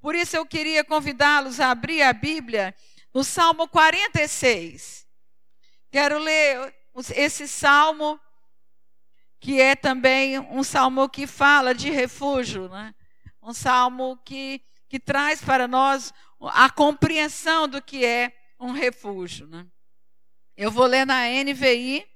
Por 0.00 0.14
isso 0.14 0.36
eu 0.36 0.46
queria 0.46 0.84
convidá-los 0.84 1.60
a 1.60 1.70
abrir 1.70 2.02
a 2.02 2.12
Bíblia 2.12 2.74
no 3.12 3.24
Salmo 3.24 3.68
46. 3.68 5.06
Quero 5.90 6.18
ler 6.18 6.74
esse 7.14 7.48
salmo, 7.48 8.20
que 9.40 9.60
é 9.60 9.74
também 9.74 10.38
um 10.38 10.62
salmo 10.62 11.08
que 11.08 11.26
fala 11.26 11.74
de 11.74 11.90
refúgio, 11.90 12.68
né? 12.68 12.94
um 13.42 13.52
salmo 13.52 14.16
que, 14.24 14.60
que 14.88 14.98
traz 14.98 15.40
para 15.40 15.68
nós 15.68 16.12
a 16.40 16.68
compreensão 16.68 17.68
do 17.68 17.80
que 17.80 18.04
é 18.04 18.32
um 18.58 18.72
refúgio. 18.72 19.46
Né? 19.46 19.66
Eu 20.56 20.70
vou 20.70 20.86
ler 20.86 21.06
na 21.06 21.28
NVI, 21.28 22.06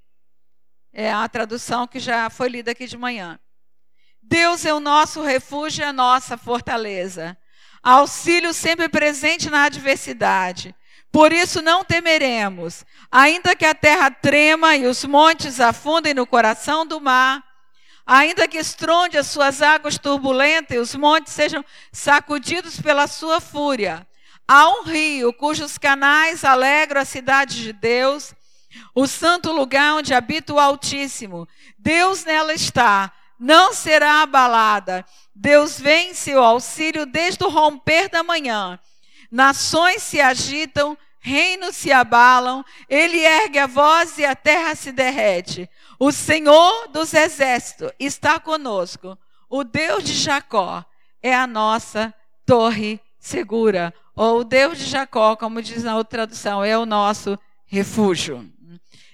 é 0.93 1.12
a 1.12 1.29
tradução 1.29 1.87
que 1.87 2.01
já 2.01 2.29
foi 2.29 2.49
lida 2.49 2.73
aqui 2.73 2.87
de 2.87 2.97
manhã. 2.97 3.39
Deus 4.21 4.65
é 4.65 4.75
o 4.75 4.81
nosso 4.81 5.23
refúgio 5.23 5.83
e 5.83 5.85
a 5.85 5.93
nossa 5.93 6.37
fortaleza. 6.37 7.39
Auxílio 7.83 8.53
sempre 8.53 8.89
presente 8.89 9.49
na 9.49 9.64
adversidade. 9.64 10.75
Por 11.11 11.32
isso 11.32 11.61
não 11.61 11.85
temeremos, 11.85 12.85
ainda 13.11 13.57
que 13.57 13.67
a 13.67 13.75
terra 13.75 14.11
trema 14.11 14.77
e 14.77 14.87
os 14.87 15.04
montes 15.04 15.59
afundem 15.59 16.14
no 16.14 16.27
coração 16.27 16.87
do 16.87 17.01
mar, 17.01 17.43
ainda 18.07 18.46
que 18.46 18.59
estronde 18.59 19.18
as 19.18 19.27
suas 19.27 19.61
águas 19.61 19.99
turbulentas 19.99 20.77
e 20.77 20.81
os 20.81 20.95
montes 20.95 21.32
sejam 21.32 21.64
sacudidos 21.90 22.81
pela 22.81 23.07
sua 23.09 23.40
fúria. 23.40 24.07
Há 24.46 24.68
um 24.68 24.82
rio 24.85 25.32
cujos 25.32 25.79
canais 25.79 26.45
alegram 26.45 27.01
a 27.01 27.04
cidade 27.04 27.62
de 27.62 27.73
Deus, 27.73 28.35
o 28.95 29.07
santo 29.07 29.53
lugar 29.53 29.95
onde 29.95 30.15
habita 30.15 30.53
o 30.53 30.61
Altíssimo. 30.61 31.49
Deus 31.79 32.25
nela 32.25 32.53
está, 32.53 33.12
não 33.39 33.73
será 33.73 34.23
abalada. 34.23 35.05
Deus 35.42 35.80
vem 35.80 36.11
em 36.11 36.14
seu 36.14 36.44
auxílio 36.44 37.06
desde 37.06 37.42
o 37.42 37.48
romper 37.48 38.11
da 38.11 38.22
manhã. 38.22 38.78
Nações 39.31 40.03
se 40.03 40.20
agitam, 40.20 40.98
reinos 41.19 41.77
se 41.77 41.91
abalam, 41.91 42.62
ele 42.87 43.19
ergue 43.20 43.59
a 43.59 43.67
voz 43.67 44.19
e 44.19 44.25
a 44.27 44.37
terra 44.37 44.75
se 44.75 44.92
derrete. 44.92 45.67
O 45.98 46.12
Senhor 46.12 46.89
dos 46.89 47.15
exércitos 47.15 47.91
está 47.98 48.39
conosco. 48.39 49.17
O 49.48 49.65
Deus 49.65 50.05
de 50.05 50.12
Jacó 50.12 50.84
é 51.23 51.34
a 51.34 51.47
nossa 51.47 52.12
torre 52.45 53.00
segura. 53.19 53.95
Ou 54.15 54.41
o 54.41 54.45
Deus 54.45 54.77
de 54.77 54.84
Jacó, 54.84 55.37
como 55.37 55.62
diz 55.62 55.83
na 55.83 55.97
outra 55.97 56.19
tradução, 56.19 56.62
é 56.62 56.77
o 56.77 56.84
nosso 56.84 57.39
refúgio. 57.65 58.47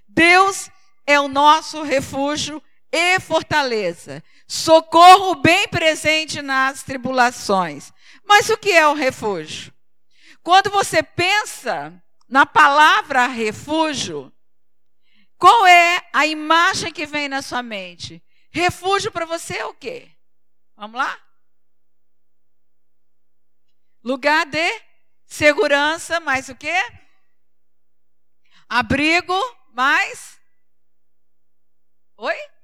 Deus 0.09 0.73
é 1.07 1.21
o 1.21 1.29
nosso 1.29 1.83
refúgio 1.83 2.61
e 2.91 3.21
fortaleza. 3.21 4.25
Socorro 4.47 5.35
bem 5.35 5.67
presente 5.69 6.41
nas 6.41 6.83
tribulações. 6.83 7.93
Mas 8.25 8.49
o 8.49 8.57
que 8.57 8.71
é 8.71 8.87
o 8.87 8.95
refúgio? 8.95 9.73
Quando 10.43 10.71
você 10.71 11.03
pensa 11.03 12.03
na 12.29 12.47
palavra 12.47 13.27
refúgio, 13.27 14.33
qual 15.37 15.67
é 15.67 16.09
a 16.13 16.27
imagem 16.27 16.93
que 16.93 17.07
vem 17.07 17.29
na 17.29 17.43
sua 17.43 17.63
mente? 17.63 18.23
Refúgio 18.51 19.11
para 19.11 19.27
você 19.27 19.59
é 19.59 19.67
o 19.67 19.75
quê? 19.75 20.11
Vamos 20.77 20.97
lá? 20.97 21.21
Lugar 24.03 24.47
de 24.47 24.83
segurança, 25.27 26.21
mais 26.21 26.49
o 26.49 26.55
quê? 26.55 26.77
Abrigo, 28.69 29.39
mais? 29.73 30.41
Oi? 32.17 32.56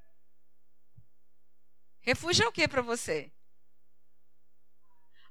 Refúgio 2.02 2.44
é 2.44 2.48
o 2.48 2.52
que 2.52 2.66
para 2.66 2.82
você? 2.82 3.30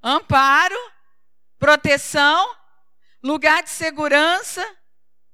Amparo, 0.01 0.77
proteção, 1.59 2.55
lugar 3.21 3.61
de 3.61 3.69
segurança, 3.69 4.65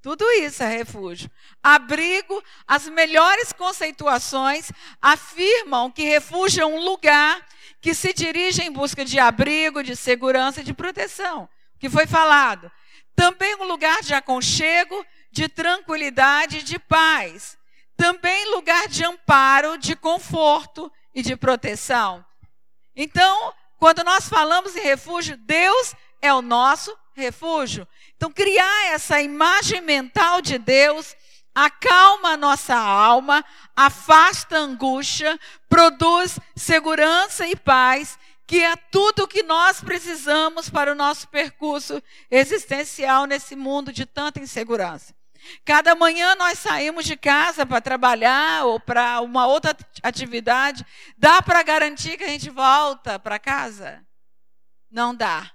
tudo 0.02 0.28
isso 0.32 0.62
é 0.62 0.68
refúgio. 0.68 1.30
Abrigo, 1.62 2.42
as 2.66 2.88
melhores 2.88 3.52
conceituações 3.52 4.70
afirmam 5.00 5.90
que 5.90 6.02
refúgio 6.02 6.62
é 6.62 6.66
um 6.66 6.80
lugar 6.80 7.46
que 7.80 7.94
se 7.94 8.12
dirige 8.12 8.62
em 8.62 8.72
busca 8.72 9.04
de 9.04 9.18
abrigo, 9.18 9.82
de 9.82 9.94
segurança 9.94 10.62
de 10.62 10.74
proteção, 10.74 11.48
que 11.78 11.88
foi 11.88 12.06
falado. 12.06 12.70
Também 13.14 13.54
um 13.56 13.64
lugar 13.64 14.02
de 14.02 14.12
aconchego, 14.12 15.04
de 15.30 15.48
tranquilidade 15.48 16.62
de 16.62 16.78
paz. 16.78 17.56
Também 17.96 18.50
lugar 18.50 18.88
de 18.88 19.04
amparo, 19.04 19.76
de 19.76 19.96
conforto 19.96 20.90
e 21.18 21.22
de 21.22 21.34
proteção. 21.34 22.24
Então, 22.94 23.52
quando 23.76 24.04
nós 24.04 24.28
falamos 24.28 24.76
em 24.76 24.82
refúgio, 24.82 25.36
Deus 25.36 25.92
é 26.22 26.32
o 26.32 26.40
nosso 26.40 26.96
refúgio. 27.12 27.88
Então, 28.16 28.30
criar 28.30 28.92
essa 28.92 29.20
imagem 29.20 29.80
mental 29.80 30.40
de 30.40 30.58
Deus 30.58 31.16
acalma 31.52 32.34
a 32.34 32.36
nossa 32.36 32.76
alma, 32.76 33.44
afasta 33.74 34.58
a 34.58 34.60
angústia, 34.60 35.36
produz 35.68 36.38
segurança 36.54 37.48
e 37.48 37.56
paz, 37.56 38.16
que 38.46 38.62
é 38.62 38.76
tudo 38.76 39.24
o 39.24 39.28
que 39.28 39.42
nós 39.42 39.80
precisamos 39.80 40.70
para 40.70 40.92
o 40.92 40.94
nosso 40.94 41.26
percurso 41.26 42.00
existencial 42.30 43.26
nesse 43.26 43.56
mundo 43.56 43.92
de 43.92 44.06
tanta 44.06 44.38
insegurança. 44.38 45.17
Cada 45.64 45.94
manhã 45.94 46.34
nós 46.36 46.58
saímos 46.58 47.04
de 47.04 47.16
casa 47.16 47.64
para 47.64 47.80
trabalhar 47.80 48.64
ou 48.64 48.78
para 48.80 49.20
uma 49.20 49.46
outra 49.46 49.76
atividade. 50.02 50.84
Dá 51.16 51.40
para 51.42 51.62
garantir 51.62 52.16
que 52.16 52.24
a 52.24 52.28
gente 52.28 52.50
volta 52.50 53.18
para 53.18 53.38
casa? 53.38 54.04
Não 54.90 55.14
dá. 55.14 55.50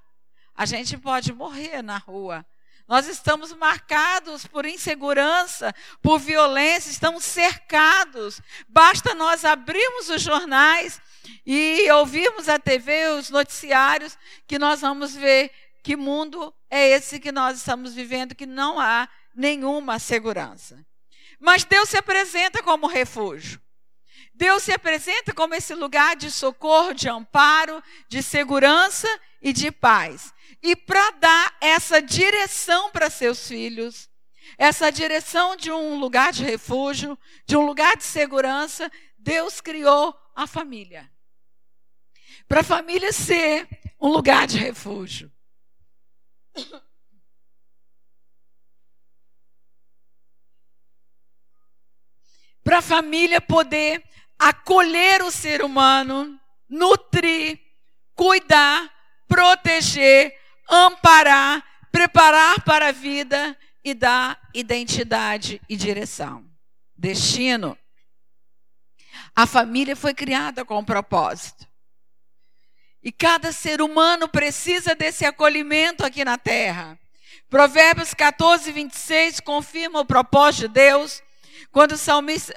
A 0.56 0.66
gente 0.66 0.98
pode 0.98 1.34
morrer 1.34 1.82
na 1.82 1.98
rua. 1.98 2.46
Nós 2.88 3.08
estamos 3.08 3.54
marcados 3.54 4.46
por 4.46 4.66
insegurança, 4.66 5.74
por 6.02 6.20
violência, 6.20 6.92
estamos 6.92 7.24
cercados. 7.24 8.42
Basta 8.68 9.16
nós 9.16 9.46
abrirmos 9.46 10.10
os 10.10 10.22
jornais 10.22 11.02
e 11.46 11.90
ouvirmos 11.92 12.50
a 12.50 12.60
TV, 12.60 13.08
os 13.08 13.30
noticiários, 13.30 14.18
que 14.46 14.60
nós 14.60 14.82
vamos 14.82 15.16
ver 15.16 15.50
que 15.82 15.96
mundo 15.96 16.54
é 16.70 16.90
esse 16.90 17.20
que 17.20 17.32
nós 17.32 17.58
estamos 17.58 17.94
vivendo, 17.94 18.36
que 18.36 18.46
não 18.46 18.80
há 18.80 19.08
nenhuma 19.34 20.00
segurança. 20.00 20.86
Mas 21.40 21.64
Deus 21.64 21.90
se 21.90 21.98
apresenta 21.98 22.62
como 22.64 22.88
refúgio. 22.88 23.62
Deus 24.34 24.64
se 24.64 24.72
apresenta 24.72 25.34
como 25.34 25.54
esse 25.54 25.76
lugar 25.76 26.16
de 26.16 26.32
socorro, 26.32 26.94
de 26.94 27.08
amparo, 27.08 27.84
de 28.08 28.24
segurança 28.24 29.08
e 29.42 29.54
de 29.54 29.72
paz. 29.72 30.34
E 30.62 30.76
para 30.76 31.12
dar 31.12 31.58
essa 31.62 32.02
direção 32.02 32.90
para 32.92 33.10
seus 33.10 33.48
filhos, 33.48 34.10
essa 34.58 34.92
direção 34.92 35.56
de 35.56 35.72
um 35.72 36.00
lugar 36.00 36.32
de 36.32 36.44
refúgio, 36.44 37.18
de 37.46 37.56
um 37.56 37.66
lugar 37.66 37.96
de 37.98 38.04
segurança, 38.04 38.92
Deus 39.18 39.62
criou 39.62 40.16
a 40.36 40.48
família. 40.48 41.12
Para 42.48 42.62
a 42.62 42.64
família 42.64 43.12
ser 43.12 43.68
um 44.00 44.10
lugar 44.10 44.48
de 44.48 44.58
refúgio. 44.58 45.32
Para 52.64 52.78
a 52.78 52.82
família 52.82 53.42
poder 53.42 54.04
acolher 54.40 55.22
o 55.22 55.32
ser 55.32 55.62
humano, 55.62 56.40
nutrir, 56.70 57.60
cuidar, 58.16 58.90
proteger, 59.28 60.34
amparar, 60.70 61.64
preparar 61.92 62.64
para 62.64 62.88
a 62.88 62.92
vida 62.92 63.58
e 63.84 63.94
dar 63.94 64.40
identidade 64.54 65.62
e 65.68 65.76
direção. 65.76 66.46
Destino. 66.96 67.78
A 69.36 69.46
família 69.46 69.96
foi 69.96 70.14
criada 70.14 70.64
com 70.64 70.80
um 70.80 70.86
propósito. 70.86 71.68
E 73.04 73.12
cada 73.12 73.52
ser 73.52 73.82
humano 73.82 74.30
precisa 74.30 74.96
desse 74.96 75.26
acolhimento 75.26 76.06
aqui 76.06 76.24
na 76.24 76.38
terra. 76.38 76.98
Provérbios 77.50 78.14
14, 78.14 78.72
26 78.72 79.40
confirma 79.42 80.00
o 80.00 80.06
propósito 80.06 80.68
de 80.68 80.74
Deus, 80.76 81.22
quando 81.74 81.96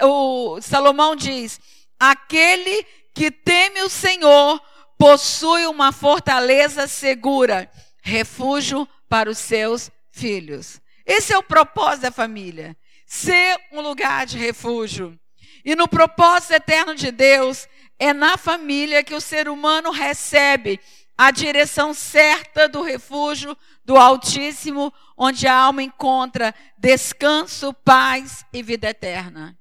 o 0.02 0.60
Salomão 0.60 1.16
diz: 1.16 1.58
Aquele 1.98 2.86
que 3.14 3.30
teme 3.30 3.82
o 3.82 3.88
Senhor 3.88 4.60
possui 4.98 5.66
uma 5.66 5.90
fortaleza 5.90 6.86
segura 6.86 7.68
refúgio 8.02 8.86
para 9.08 9.30
os 9.30 9.38
seus 9.38 9.90
filhos. 10.12 10.80
Esse 11.04 11.32
é 11.32 11.38
o 11.38 11.42
propósito 11.42 12.02
da 12.02 12.12
família. 12.12 12.76
Ser 13.06 13.58
um 13.72 13.80
lugar 13.80 14.26
de 14.26 14.36
refúgio. 14.36 15.18
E 15.64 15.74
no 15.74 15.88
propósito 15.88 16.52
eterno 16.52 16.94
de 16.94 17.10
Deus, 17.10 17.66
é 17.98 18.12
na 18.12 18.36
família 18.36 19.02
que 19.02 19.14
o 19.14 19.20
ser 19.20 19.48
humano 19.48 19.90
recebe 19.90 20.78
a 21.16 21.30
direção 21.30 21.94
certa 21.94 22.68
do 22.68 22.82
refúgio 22.82 23.56
do 23.86 23.96
Altíssimo, 23.96 24.92
onde 25.16 25.46
a 25.46 25.54
alma 25.54 25.80
encontra 25.80 26.52
descanso, 26.76 27.72
paz 27.72 28.44
e 28.52 28.60
vida 28.60 28.90
eterna. 28.90 29.56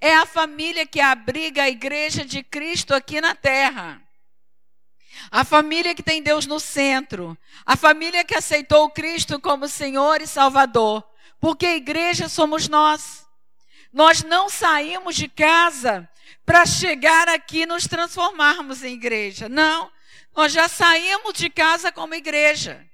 É 0.00 0.14
a 0.14 0.24
família 0.24 0.86
que 0.86 1.00
abriga 1.00 1.64
a 1.64 1.68
igreja 1.68 2.24
de 2.24 2.44
Cristo 2.44 2.94
aqui 2.94 3.20
na 3.20 3.34
terra. 3.34 4.00
A 5.32 5.44
família 5.44 5.96
que 5.96 6.02
tem 6.02 6.22
Deus 6.22 6.46
no 6.46 6.60
centro. 6.60 7.36
A 7.64 7.76
família 7.76 8.24
que 8.24 8.36
aceitou 8.36 8.88
Cristo 8.90 9.40
como 9.40 9.66
Senhor 9.66 10.20
e 10.20 10.28
Salvador. 10.28 11.02
Porque 11.40 11.66
igreja 11.66 12.28
somos 12.28 12.68
nós. 12.68 13.26
Nós 13.92 14.22
não 14.22 14.48
saímos 14.48 15.16
de 15.16 15.26
casa 15.26 16.08
para 16.44 16.64
chegar 16.64 17.28
aqui 17.28 17.62
e 17.62 17.66
nos 17.66 17.88
transformarmos 17.88 18.84
em 18.84 18.94
igreja. 18.94 19.48
Não. 19.48 19.90
Nós 20.36 20.52
já 20.52 20.68
saímos 20.68 21.32
de 21.32 21.50
casa 21.50 21.90
como 21.90 22.14
igreja. 22.14 22.86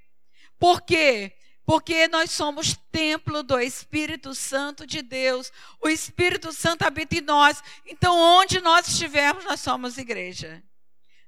Por 0.62 0.80
quê? 0.82 1.32
Porque 1.66 2.06
nós 2.06 2.30
somos 2.30 2.78
templo 2.92 3.42
do 3.42 3.58
Espírito 3.58 4.32
Santo 4.32 4.86
de 4.86 5.02
Deus. 5.02 5.50
O 5.80 5.88
Espírito 5.88 6.52
Santo 6.52 6.82
habita 6.82 7.16
em 7.16 7.20
nós. 7.20 7.60
Então, 7.84 8.16
onde 8.16 8.60
nós 8.60 8.86
estivermos, 8.86 9.44
nós 9.44 9.58
somos 9.58 9.98
igreja. 9.98 10.62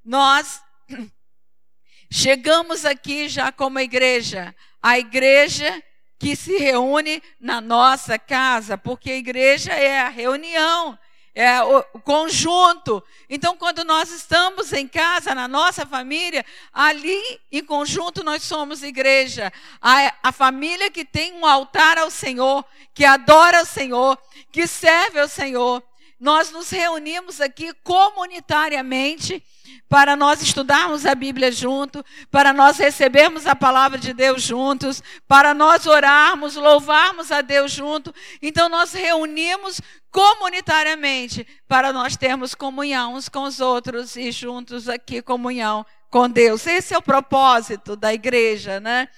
Nós 0.05 0.63
chegamos 2.09 2.85
aqui 2.85 3.29
já 3.29 3.51
como 3.51 3.81
igreja. 3.81 4.55
A 4.81 5.01
igreja 5.01 5.83
que 6.17 6.37
se 6.37 6.57
reúne 6.57 7.21
na 7.41 7.61
nossa 7.61 8.17
casa, 8.17 8.79
porque 8.79 9.11
a 9.11 9.17
igreja 9.17 9.73
é 9.73 9.99
a 9.99 10.09
reunião 10.11 10.97
é, 11.35 11.63
o, 11.63 11.85
o 11.95 12.01
conjunto. 12.01 13.03
Então, 13.29 13.57
quando 13.57 13.83
nós 13.85 14.11
estamos 14.11 14.73
em 14.73 14.87
casa, 14.87 15.35
na 15.35 15.49
nossa 15.49 15.85
família, 15.85 16.45
ali 16.73 17.21
em 17.51 17.65
conjunto 17.65 18.23
nós 18.23 18.43
somos 18.43 18.83
igreja. 18.83 19.53
A, 19.81 20.15
a 20.23 20.33
família 20.33 20.91
que 20.91 21.05
tem 21.05 21.33
um 21.35 21.45
altar 21.45 21.99
ao 21.99 22.11
Senhor, 22.11 22.65
que 22.95 23.05
adora 23.05 23.59
ao 23.59 23.67
Senhor, 23.67 24.17
que 24.53 24.67
serve 24.67 25.19
ao 25.19 25.29
Senhor. 25.29 25.83
Nós 26.21 26.51
nos 26.53 26.71
reunimos 26.71 27.41
aqui 27.41 27.73
comunitariamente 27.83 29.43
para 29.89 30.17
nós 30.17 30.41
estudarmos 30.41 31.05
a 31.05 31.15
Bíblia 31.15 31.51
junto, 31.51 32.05
para 32.31 32.53
nós 32.53 32.79
recebermos 32.79 33.47
a 33.47 33.55
palavra 33.55 33.99
de 33.99 34.13
Deus 34.13 34.43
juntos, 34.43 35.03
para 35.27 35.53
nós 35.53 35.87
orarmos, 35.87 36.55
louvarmos 36.55 37.31
a 37.31 37.41
Deus 37.41 37.73
junto. 37.73 38.15
Então 38.41 38.69
nós 38.69 38.93
reunimos 38.93 39.81
comunitariamente 40.15 41.45
para 41.67 41.93
nós 41.93 42.17
termos 42.17 42.55
comunhão 42.55 43.15
uns 43.15 43.29
com 43.29 43.43
os 43.43 43.59
outros 43.59 44.15
e 44.15 44.31
juntos 44.31 44.89
aqui 44.89 45.21
comunhão 45.21 45.85
com 46.09 46.31
Deus. 46.31 46.65
Esse 46.69 46.95
é 46.95 46.99
o 46.99 47.03
propósito 47.03 47.97
da 47.97 48.15
igreja, 48.15 48.79
né? 48.79 49.09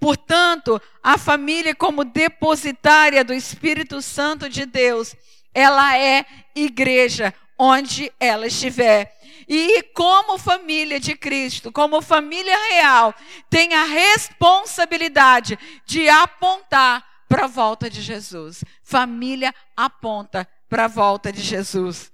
Portanto, 0.00 0.80
a 1.02 1.18
família 1.18 1.74
como 1.74 2.02
depositária 2.02 3.22
do 3.22 3.34
Espírito 3.34 4.00
Santo 4.00 4.48
de 4.48 4.64
Deus, 4.64 5.14
ela 5.52 5.98
é 5.98 6.24
igreja 6.54 7.34
onde 7.58 8.10
ela 8.18 8.46
estiver. 8.46 9.18
E 9.46 9.82
como 9.94 10.38
família 10.38 10.98
de 10.98 11.14
Cristo, 11.14 11.70
como 11.70 12.00
família 12.00 12.56
real, 12.70 13.14
tem 13.50 13.74
a 13.74 13.84
responsabilidade 13.84 15.58
de 15.84 16.08
apontar 16.08 17.07
para 17.28 17.44
a 17.44 17.48
volta 17.48 17.90
de 17.90 18.00
Jesus. 18.00 18.64
Família 18.82 19.54
aponta 19.76 20.48
para 20.68 20.86
a 20.86 20.88
volta 20.88 21.32
de 21.32 21.42
Jesus. 21.42 22.10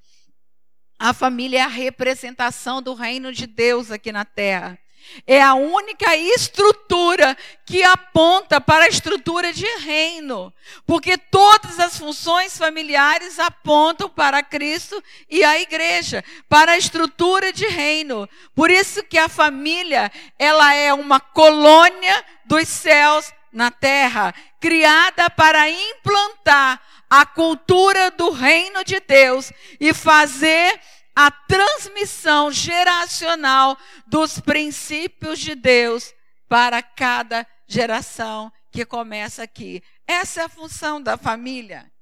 A 0.99 1.13
família 1.13 1.59
é 1.59 1.63
a 1.63 1.69
representação 1.69 2.83
do 2.83 2.95
reino 2.95 3.33
de 3.33 3.47
Deus 3.47 3.91
aqui 3.91 4.13
na 4.13 4.25
terra. 4.25 4.79
É 5.27 5.41
a 5.41 5.55
única 5.55 6.17
estrutura 6.17 7.37
que 7.67 7.83
aponta 7.83 8.61
para 8.61 8.85
a 8.85 8.89
estrutura 8.89 9.53
de 9.53 9.67
reino, 9.81 10.53
porque 10.87 11.19
todas 11.19 11.79
as 11.79 11.99
funções 11.99 12.57
familiares 12.57 13.39
apontam 13.39 14.09
para 14.09 14.43
Cristo 14.43 15.03
e 15.29 15.45
a 15.45 15.61
igreja, 15.61 16.25
para 16.49 16.73
a 16.73 16.79
estrutura 16.79 17.53
de 17.53 17.67
reino. 17.67 18.29
Por 18.55 18.71
isso 18.71 19.03
que 19.03 19.19
a 19.19 19.29
família, 19.29 20.11
ela 20.39 20.75
é 20.75 20.93
uma 20.93 21.21
colônia 21.21 22.25
dos 22.47 22.67
céus 22.67 23.33
na 23.53 23.71
terra, 23.71 24.35
criada 24.65 25.29
para 25.29 25.69
implantar 25.69 26.81
a 27.11 27.27
cultura 27.27 28.11
do 28.11 28.31
reino 28.31 28.83
de 28.83 28.99
Deus 28.99 29.53
e 29.79 29.93
fazer 29.93 30.81
a 31.15 31.31
transmissão 31.31 32.51
geracional 32.51 33.77
dos 34.07 34.41
princípios 34.41 35.39
de 35.39 35.55
Deus 35.55 36.15
para 36.49 36.81
cada 36.81 37.47
geração 37.69 38.51
que 38.73 38.87
começa 38.87 39.43
aqui. 39.43 39.83
Essa 40.07 40.41
é 40.41 40.45
a 40.45 40.49
função 40.49 40.99
da 40.99 41.19
família. 41.19 41.93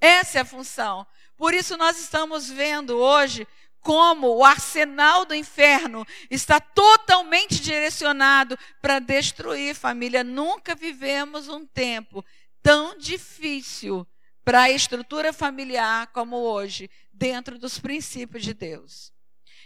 Essa 0.00 0.38
é 0.38 0.40
a 0.40 0.46
função. 0.46 1.06
Por 1.36 1.52
isso 1.52 1.76
nós 1.76 2.00
estamos 2.00 2.48
vendo 2.48 2.96
hoje 2.96 3.46
como 3.82 4.28
o 4.36 4.44
arsenal 4.44 5.26
do 5.26 5.34
inferno 5.34 6.06
está 6.30 6.60
totalmente 6.60 7.60
direcionado 7.60 8.56
para 8.80 9.00
destruir 9.00 9.74
família. 9.74 10.24
Nunca 10.24 10.74
vivemos 10.74 11.48
um 11.48 11.66
tempo 11.66 12.24
tão 12.62 12.96
difícil 12.96 14.06
para 14.44 14.62
a 14.62 14.70
estrutura 14.70 15.32
familiar 15.32 16.06
como 16.08 16.36
hoje 16.36 16.88
dentro 17.12 17.58
dos 17.58 17.78
princípios 17.78 18.42
de 18.42 18.54
Deus. 18.54 19.12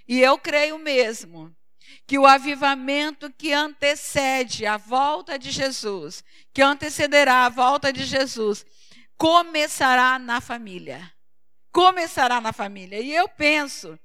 E 0.09 0.21
eu 0.21 0.39
creio 0.39 0.79
mesmo 0.79 1.55
que 2.07 2.19
o 2.19 2.27
avivamento 2.27 3.31
que 3.31 3.53
antecede 3.53 4.67
a 4.67 4.77
volta 4.77 5.39
de 5.39 5.51
Jesus, 5.51 6.25
que 6.53 6.63
antecederá 6.63 7.47
a 7.47 7.49
volta 7.49 7.93
de 7.93 8.05
Jesus, 8.05 8.65
começará 9.17 10.19
na 10.19 10.41
família. 10.41 11.13
Começará 11.73 12.41
na 12.41 12.53
família. 12.53 13.01
E 13.01 13.13
eu 13.13 13.29
penso 13.29 13.99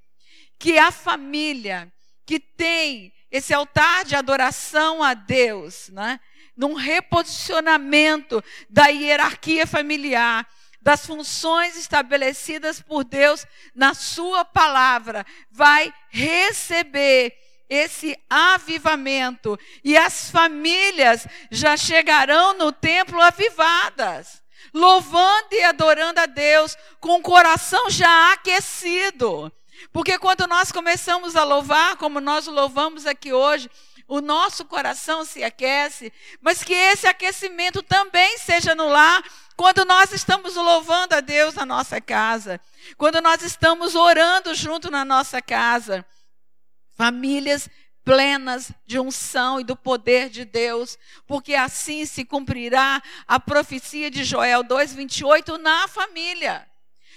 que 0.61 0.77
a 0.77 0.91
família 0.91 1.91
que 2.23 2.39
tem 2.39 3.11
esse 3.31 3.51
altar 3.51 4.05
de 4.05 4.15
adoração 4.15 5.01
a 5.01 5.15
Deus, 5.15 5.89
né, 5.89 6.19
num 6.55 6.75
reposicionamento 6.75 8.43
da 8.69 8.85
hierarquia 8.85 9.65
familiar, 9.65 10.47
das 10.79 11.03
funções 11.03 11.75
estabelecidas 11.75 12.79
por 12.79 13.03
Deus 13.03 13.43
na 13.73 13.95
Sua 13.95 14.45
palavra, 14.45 15.25
vai 15.49 15.91
receber 16.09 17.35
esse 17.67 18.15
avivamento 18.29 19.59
e 19.83 19.97
as 19.97 20.29
famílias 20.29 21.25
já 21.49 21.75
chegarão 21.75 22.53
no 22.53 22.71
templo 22.71 23.19
avivadas, 23.19 24.43
louvando 24.71 25.53
e 25.53 25.63
adorando 25.63 26.19
a 26.19 26.27
Deus 26.27 26.77
com 26.99 27.15
o 27.15 27.21
coração 27.23 27.89
já 27.89 28.33
aquecido. 28.33 29.51
Porque 29.91 30.17
quando 30.17 30.47
nós 30.47 30.71
começamos 30.71 31.35
a 31.35 31.43
louvar, 31.43 31.97
como 31.97 32.19
nós 32.19 32.47
louvamos 32.47 33.05
aqui 33.05 33.33
hoje, 33.33 33.69
o 34.07 34.19
nosso 34.19 34.65
coração 34.65 35.23
se 35.23 35.43
aquece, 35.43 36.11
mas 36.41 36.63
que 36.63 36.73
esse 36.73 37.07
aquecimento 37.07 37.81
também 37.81 38.37
seja 38.37 38.75
no 38.75 38.89
lar 38.89 39.23
quando 39.55 39.85
nós 39.85 40.11
estamos 40.11 40.55
louvando 40.55 41.15
a 41.15 41.21
Deus 41.21 41.55
na 41.55 41.65
nossa 41.65 42.01
casa, 42.01 42.59
quando 42.97 43.21
nós 43.21 43.41
estamos 43.41 43.95
orando 43.95 44.53
junto 44.53 44.91
na 44.91 45.05
nossa 45.05 45.41
casa, 45.41 46.05
famílias 46.97 47.69
plenas 48.03 48.71
de 48.85 48.99
unção 48.99 49.59
e 49.59 49.63
do 49.63 49.75
poder 49.75 50.29
de 50.29 50.43
Deus, 50.43 50.97
porque 51.27 51.53
assim 51.53 52.05
se 52.05 52.25
cumprirá 52.25 53.01
a 53.27 53.39
profecia 53.39 54.09
de 54.09 54.23
Joel 54.23 54.63
2:28 54.63 55.57
na 55.57 55.87
família. 55.87 56.67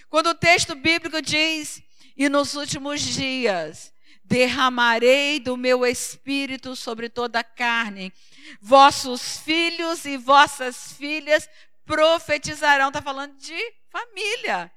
Quando 0.09 0.28
o 0.28 0.35
texto 0.35 0.75
bíblico 0.75 1.21
diz: 1.21 1.83
"E 2.16 2.28
nos 2.28 2.54
últimos 2.54 3.00
dias 3.00 3.92
derramarei 4.25 5.38
do 5.38 5.56
meu 5.56 5.85
espírito 5.85 6.75
sobre 6.75 7.09
toda 7.09 7.40
a 7.40 7.44
carne. 7.44 8.12
Vossos 8.61 9.38
filhos 9.38 10.04
e 10.04 10.16
vossas 10.16 10.92
filhas 10.92 11.49
profetizarão. 11.85 12.88
Está 12.88 13.02
falando 13.02 13.37
de 13.37 13.75
família. 13.90 14.73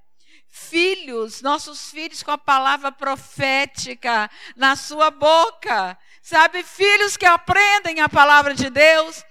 Filhos, 0.50 1.42
nossos 1.42 1.92
filhos 1.92 2.24
com 2.24 2.32
a 2.32 2.38
palavra 2.38 2.92
profética 2.92 4.30
na 4.56 4.76
sua 4.76 5.12
boca. 5.12 5.98
Sabe, 6.22 6.64
filhos 6.64 7.16
que 7.16 7.26
aprendem 7.26 8.02
a 8.02 8.10
palavra 8.10 8.54
de 8.54 8.70
Deus. 8.70 9.24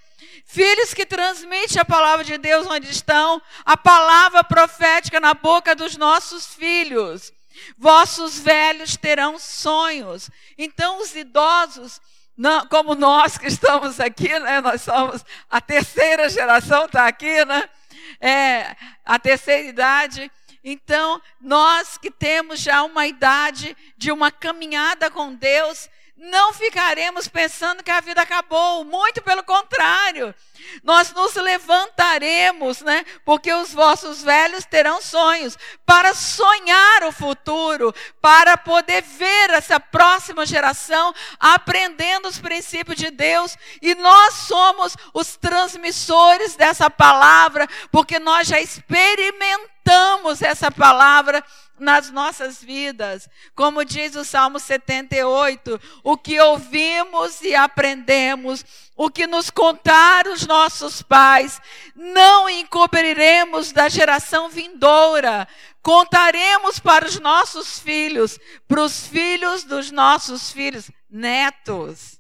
Filhos 0.47 0.95
que 0.95 1.05
transmitem 1.05 1.81
a 1.81 1.85
palavra 1.85 2.25
de 2.25 2.39
Deus 2.39 2.67
onde 2.67 2.89
estão, 2.89 3.43
a 3.65 3.77
palavra 3.77 4.45
profética 4.45 5.19
na 5.19 5.35
boca 5.35 5.75
dos 5.75 5.97
nossos 5.97 6.55
filhos. 6.55 7.33
Vossos 7.77 8.39
velhos 8.39 8.97
terão 8.97 9.39
sonhos. 9.39 10.31
Então, 10.57 11.01
os 11.01 11.15
idosos 11.15 12.01
não, 12.37 12.67
como 12.67 12.95
nós 12.95 13.39
que 13.39 13.47
estamos 13.47 13.99
aqui, 13.99 14.39
né? 14.39 14.61
Nós 14.61 14.83
somos 14.83 15.25
a 15.49 15.61
terceira 15.61 16.29
geração 16.29 16.85
está 16.85 17.07
aqui, 17.07 17.45
né? 17.45 17.69
É, 18.21 18.77
a 19.05 19.19
terceira 19.19 19.67
idade. 19.67 20.31
Então, 20.63 21.23
nós 21.41 21.97
que 21.97 22.11
temos 22.11 22.61
já 22.61 22.83
uma 22.83 23.07
idade 23.07 23.77
de 23.97 24.13
uma 24.13 24.31
caminhada 24.31 25.11
com 25.11 25.33
Deus, 25.35 25.89
não 26.17 26.53
ficaremos 26.55 27.29
pensando 27.29 27.83
que 27.83 27.91
a 27.91 28.01
vida 28.01 28.23
acabou, 28.23 28.85
muito 28.85 29.21
pelo 29.23 29.45
contrário. 29.45 30.35
Nós 30.83 31.13
nos 31.13 31.35
levantaremos, 31.35 32.81
né? 32.81 33.05
Porque 33.25 33.53
os 33.53 33.73
vossos 33.73 34.23
velhos 34.23 34.65
terão 34.65 35.03
sonhos 35.03 35.59
para 35.85 36.15
sonhar 36.15 37.05
o 37.05 37.13
futuro, 37.13 37.95
para 38.21 38.57
poder 38.57 39.03
ver 39.03 39.51
essa 39.51 39.79
próxima 39.79 40.47
geração 40.47 41.15
aprendendo 41.39 42.29
os 42.29 42.39
princípios 42.39 42.97
de 42.97 43.11
Deus, 43.11 43.57
e 43.83 43.95
nós 43.95 44.35
somos 44.35 44.97
os 45.13 45.37
transmissores 45.37 46.57
dessa 46.57 46.89
palavra, 46.89 47.69
porque 47.93 48.19
nós 48.19 48.49
já 48.49 48.59
experimentamos 48.59 50.41
essa 50.41 50.71
palavra 50.71 51.45
nas 51.79 52.11
nossas 52.11 52.63
vidas. 52.63 53.29
Como 53.55 53.85
diz 53.85 54.17
o 54.17 54.25
Salmo 54.25 54.59
78, 54.59 55.81
o 56.03 56.17
que 56.17 56.41
ouvimos 56.41 57.41
e 57.43 57.55
aprendemos, 57.55 58.65
o 58.97 59.11
que 59.11 59.27
nos 59.27 59.51
contaram 59.51 60.33
os 60.33 60.47
nossos 60.47 61.03
pais, 61.03 61.61
não 61.95 62.49
encobriremos 62.49 63.73
da 63.73 63.89
geração 63.89 64.49
vindoura. 64.49 65.47
Contaremos 65.83 66.79
para 66.79 67.07
os 67.07 67.21
nossos 67.21 67.79
filhos, 67.79 68.39
para 68.67 68.83
os 68.83 69.07
filhos 69.07 69.65
dos 69.65 69.91
nossos 69.91 70.51
filhos, 70.51 70.91
netos. 71.09 72.16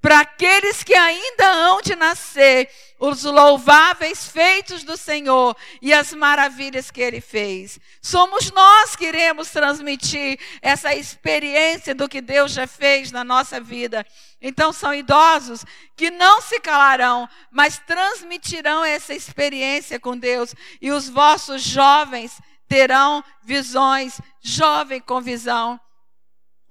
Para 0.00 0.20
aqueles 0.20 0.82
que 0.82 0.94
ainda 0.94 1.50
hão 1.52 1.80
de 1.80 1.96
nascer, 1.96 2.70
os 2.98 3.22
louváveis 3.22 4.26
feitos 4.26 4.82
do 4.82 4.96
Senhor 4.96 5.56
e 5.80 5.92
as 5.92 6.12
maravilhas 6.12 6.90
que 6.90 7.00
Ele 7.00 7.20
fez. 7.20 7.78
Somos 8.02 8.50
nós 8.50 8.96
que 8.96 9.06
iremos 9.06 9.50
transmitir 9.50 10.38
essa 10.60 10.94
experiência 10.94 11.94
do 11.94 12.08
que 12.08 12.20
Deus 12.20 12.52
já 12.52 12.66
fez 12.66 13.12
na 13.12 13.22
nossa 13.22 13.60
vida. 13.60 14.04
Então, 14.40 14.72
são 14.72 14.92
idosos 14.92 15.64
que 15.96 16.10
não 16.10 16.40
se 16.40 16.58
calarão, 16.60 17.28
mas 17.50 17.78
transmitirão 17.78 18.84
essa 18.84 19.14
experiência 19.14 20.00
com 20.00 20.16
Deus. 20.16 20.54
E 20.80 20.90
os 20.90 21.08
vossos 21.08 21.62
jovens 21.62 22.40
terão 22.66 23.24
visões, 23.42 24.20
jovem 24.40 25.00
com 25.00 25.20
visão. 25.20 25.80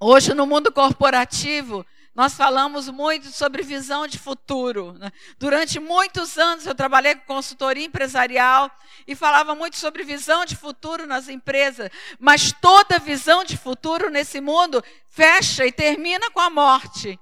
Hoje, 0.00 0.32
no 0.32 0.46
mundo 0.46 0.70
corporativo, 0.70 1.84
nós 2.18 2.34
falamos 2.34 2.88
muito 2.88 3.28
sobre 3.28 3.62
visão 3.62 4.04
de 4.08 4.18
futuro. 4.18 4.92
Né? 4.94 5.12
Durante 5.38 5.78
muitos 5.78 6.36
anos 6.36 6.66
eu 6.66 6.74
trabalhei 6.74 7.14
com 7.14 7.32
consultoria 7.32 7.86
empresarial 7.86 8.68
e 9.06 9.14
falava 9.14 9.54
muito 9.54 9.76
sobre 9.76 10.02
visão 10.02 10.44
de 10.44 10.56
futuro 10.56 11.06
nas 11.06 11.28
empresas. 11.28 11.88
Mas 12.18 12.52
toda 12.60 12.98
visão 12.98 13.44
de 13.44 13.56
futuro 13.56 14.10
nesse 14.10 14.40
mundo 14.40 14.82
fecha 15.08 15.64
e 15.64 15.70
termina 15.70 16.28
com 16.32 16.40
a 16.40 16.50
morte. 16.50 17.16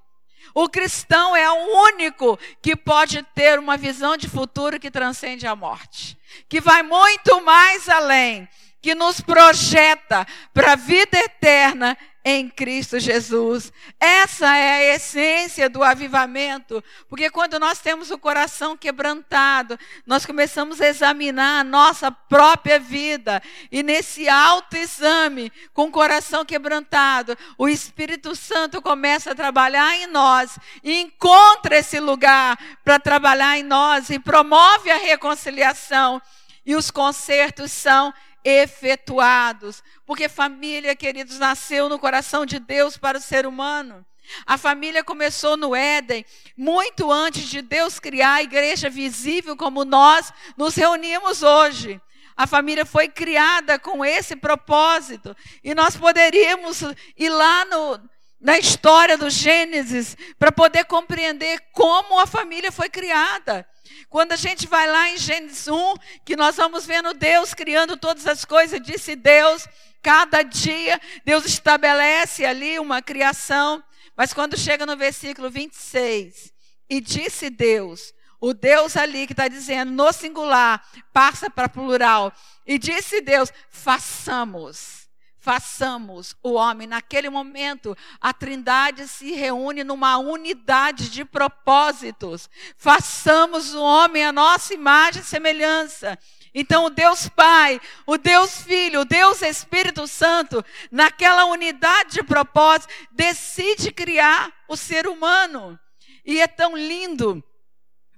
O 0.55 0.67
cristão 0.67 1.35
é 1.35 1.47
o 1.47 1.83
único 1.83 2.35
que 2.59 2.75
pode 2.75 3.21
ter 3.35 3.59
uma 3.59 3.77
visão 3.77 4.17
de 4.17 4.27
futuro 4.27 4.79
que 4.79 4.89
transcende 4.89 5.45
a 5.45 5.55
morte, 5.55 6.17
que 6.49 6.59
vai 6.59 6.81
muito 6.81 7.39
mais 7.43 7.87
além, 7.87 8.49
que 8.81 8.95
nos 8.95 9.21
projeta 9.21 10.25
para 10.53 10.73
a 10.73 10.75
vida 10.75 11.17
eterna 11.17 11.97
em 12.29 12.49
Cristo 12.49 12.99
Jesus. 12.99 13.71
Essa 13.97 14.53
é 14.57 14.91
a 14.91 14.95
essência 14.95 15.69
do 15.69 15.81
avivamento, 15.81 16.83
porque 17.07 17.29
quando 17.29 17.57
nós 17.57 17.79
temos 17.79 18.11
o 18.11 18.17
coração 18.17 18.75
quebrantado, 18.75 19.79
nós 20.05 20.25
começamos 20.25 20.81
a 20.81 20.89
examinar 20.89 21.61
a 21.61 21.63
nossa 21.63 22.11
própria 22.11 22.79
vida, 22.79 23.41
e 23.71 23.81
nesse 23.81 24.27
autoexame, 24.27 25.49
com 25.73 25.85
o 25.85 25.91
coração 25.91 26.43
quebrantado, 26.43 27.37
o 27.57 27.69
Espírito 27.69 28.35
Santo 28.35 28.81
começa 28.81 29.31
a 29.31 29.35
trabalhar 29.35 29.95
em 29.95 30.07
nós, 30.07 30.59
e 30.83 30.99
encontra 30.99 31.77
esse 31.77 31.97
lugar 31.97 32.59
para 32.83 32.99
trabalhar 32.99 33.57
em 33.57 33.63
nós, 33.63 34.09
e 34.09 34.19
promove 34.19 34.91
a 34.91 34.97
reconciliação, 34.97 36.21
e 36.65 36.75
os 36.75 36.91
concertos 36.91 37.71
são 37.71 38.13
efetuados. 38.47 39.83
Porque 40.05 40.29
família, 40.29 40.95
queridos, 40.95 41.37
nasceu 41.37 41.89
no 41.89 41.99
coração 41.99 42.45
de 42.45 42.59
Deus 42.59 42.97
para 42.97 43.17
o 43.17 43.21
ser 43.21 43.45
humano. 43.45 44.05
A 44.45 44.57
família 44.57 45.03
começou 45.03 45.55
no 45.55 45.75
Éden, 45.75 46.25
muito 46.55 47.11
antes 47.11 47.49
de 47.49 47.61
Deus 47.61 47.99
criar 47.99 48.35
a 48.35 48.43
igreja 48.43 48.89
visível 48.89 49.55
como 49.55 49.85
nós 49.85 50.31
nos 50.57 50.75
reunimos 50.75 51.43
hoje. 51.43 51.99
A 52.35 52.45
família 52.45 52.85
foi 52.85 53.07
criada 53.07 53.79
com 53.79 54.05
esse 54.05 54.35
propósito. 54.35 55.35
E 55.63 55.73
nós 55.73 55.97
poderíamos 55.97 56.81
ir 57.17 57.29
lá 57.29 57.65
no, 57.65 57.99
na 58.39 58.57
história 58.59 59.17
do 59.17 59.29
Gênesis 59.29 60.15
para 60.37 60.51
poder 60.51 60.85
compreender 60.85 61.59
como 61.71 62.19
a 62.19 62.27
família 62.27 62.71
foi 62.71 62.89
criada. 62.89 63.67
Quando 64.09 64.33
a 64.33 64.35
gente 64.35 64.67
vai 64.67 64.87
lá 64.87 65.09
em 65.09 65.17
Gênesis 65.17 65.67
1, 65.67 65.93
que 66.25 66.35
nós 66.35 66.55
vamos 66.55 66.85
vendo 66.85 67.13
Deus 67.13 67.53
criando 67.53 67.97
todas 67.97 68.27
as 68.27 68.45
coisas, 68.45 68.81
disse 68.81 69.15
Deus, 69.15 69.67
cada 70.01 70.43
dia 70.43 70.99
Deus 71.25 71.45
estabelece 71.45 72.45
ali 72.45 72.79
uma 72.79 73.01
criação. 73.01 73.83
Mas 74.15 74.33
quando 74.33 74.57
chega 74.57 74.85
no 74.85 74.97
versículo 74.97 75.49
26, 75.49 76.53
e 76.89 77.01
disse 77.01 77.49
Deus, 77.49 78.13
o 78.39 78.53
Deus 78.53 78.95
ali 78.95 79.25
que 79.25 79.33
está 79.33 79.47
dizendo 79.47 79.91
no 79.91 80.11
singular, 80.13 80.83
passa 81.11 81.49
para 81.49 81.69
plural, 81.69 82.31
e 82.65 82.77
disse 82.77 83.21
Deus: 83.21 83.51
façamos 83.69 85.06
façamos 85.47 86.35
o 86.43 86.55
homem. 86.55 86.85
Naquele 86.85 87.29
momento, 87.29 87.95
a 88.19 88.33
Trindade 88.33 89.07
se 89.07 89.31
reúne 89.31 89.81
numa 89.81 90.17
unidade 90.17 91.09
de 91.09 91.23
propósitos. 91.23 92.49
Façamos 92.75 93.73
o 93.73 93.81
homem 93.81 94.25
a 94.25 94.33
nossa 94.33 94.73
imagem 94.73 95.21
e 95.21 95.25
semelhança. 95.25 96.19
Então, 96.53 96.83
o 96.83 96.89
Deus 96.89 97.29
Pai, 97.29 97.79
o 98.05 98.17
Deus 98.17 98.61
Filho, 98.61 99.01
o 99.01 99.05
Deus 99.05 99.41
Espírito 99.41 100.05
Santo, 100.05 100.61
naquela 100.91 101.45
unidade 101.45 102.15
de 102.15 102.23
propósito, 102.23 102.93
decide 103.09 103.89
criar 103.89 104.51
o 104.67 104.75
ser 104.75 105.07
humano. 105.07 105.79
E 106.25 106.41
é 106.41 106.47
tão 106.47 106.75
lindo 106.75 107.41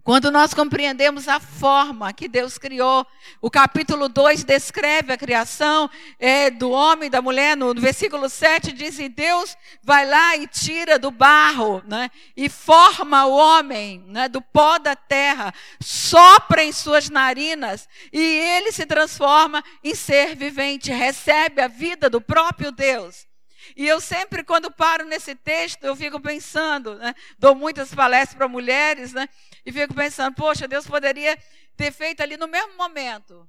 quando 0.09 0.31
nós 0.31 0.55
compreendemos 0.55 1.27
a 1.27 1.39
forma 1.39 2.11
que 2.11 2.27
Deus 2.27 2.57
criou, 2.57 3.05
o 3.39 3.47
capítulo 3.47 4.09
2 4.09 4.43
descreve 4.43 5.13
a 5.13 5.17
criação 5.17 5.87
é, 6.17 6.49
do 6.49 6.71
homem 6.71 7.05
e 7.05 7.09
da 7.11 7.21
mulher, 7.21 7.55
no, 7.55 7.75
versículo 7.75 8.27
7 8.27 8.71
diz: 8.71 8.97
E 8.97 9.07
Deus 9.07 9.55
vai 9.83 10.07
lá 10.07 10.35
e 10.35 10.47
tira 10.47 10.97
do 10.97 11.11
barro, 11.11 11.83
né, 11.85 12.09
e 12.35 12.49
forma 12.49 13.27
o 13.27 13.35
homem 13.35 14.03
né, 14.07 14.27
do 14.27 14.41
pó 14.41 14.79
da 14.79 14.95
terra, 14.95 15.53
sopra 15.79 16.63
em 16.63 16.71
suas 16.71 17.07
narinas, 17.07 17.87
e 18.11 18.19
ele 18.19 18.71
se 18.71 18.87
transforma 18.87 19.63
em 19.83 19.93
ser 19.93 20.35
vivente, 20.35 20.91
recebe 20.91 21.61
a 21.61 21.67
vida 21.67 22.09
do 22.09 22.19
próprio 22.19 22.71
Deus. 22.71 23.29
E 23.75 23.87
eu 23.87 24.01
sempre, 24.01 24.43
quando 24.43 24.71
paro 24.71 25.05
nesse 25.05 25.35
texto, 25.35 25.83
eu 25.83 25.95
fico 25.95 26.19
pensando, 26.19 26.95
né? 26.95 27.13
dou 27.37 27.53
muitas 27.53 27.93
palestras 27.93 28.35
para 28.35 28.47
mulheres, 28.47 29.13
né? 29.13 29.29
E 29.69 29.71
fico 29.71 29.93
pensando, 29.93 30.33
poxa, 30.33 30.67
Deus 30.67 30.87
poderia 30.87 31.37
ter 31.77 31.91
feito 31.91 32.21
ali 32.21 32.37
no 32.37 32.47
mesmo 32.47 32.75
momento, 32.75 33.47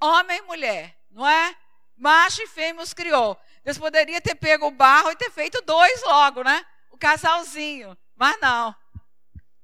homem 0.00 0.38
e 0.38 0.42
mulher, 0.42 0.96
não 1.10 1.26
é? 1.26 1.52
Macho 1.96 2.40
e 2.42 2.46
fêmea 2.46 2.80
os 2.80 2.94
criou. 2.94 3.36
Deus 3.64 3.76
poderia 3.76 4.20
ter 4.20 4.36
pego 4.36 4.68
o 4.68 4.70
barro 4.70 5.10
e 5.10 5.16
ter 5.16 5.32
feito 5.32 5.60
dois 5.62 6.00
logo, 6.04 6.44
né? 6.44 6.64
O 6.92 6.96
casalzinho. 6.96 7.98
Mas 8.14 8.40
não. 8.40 8.72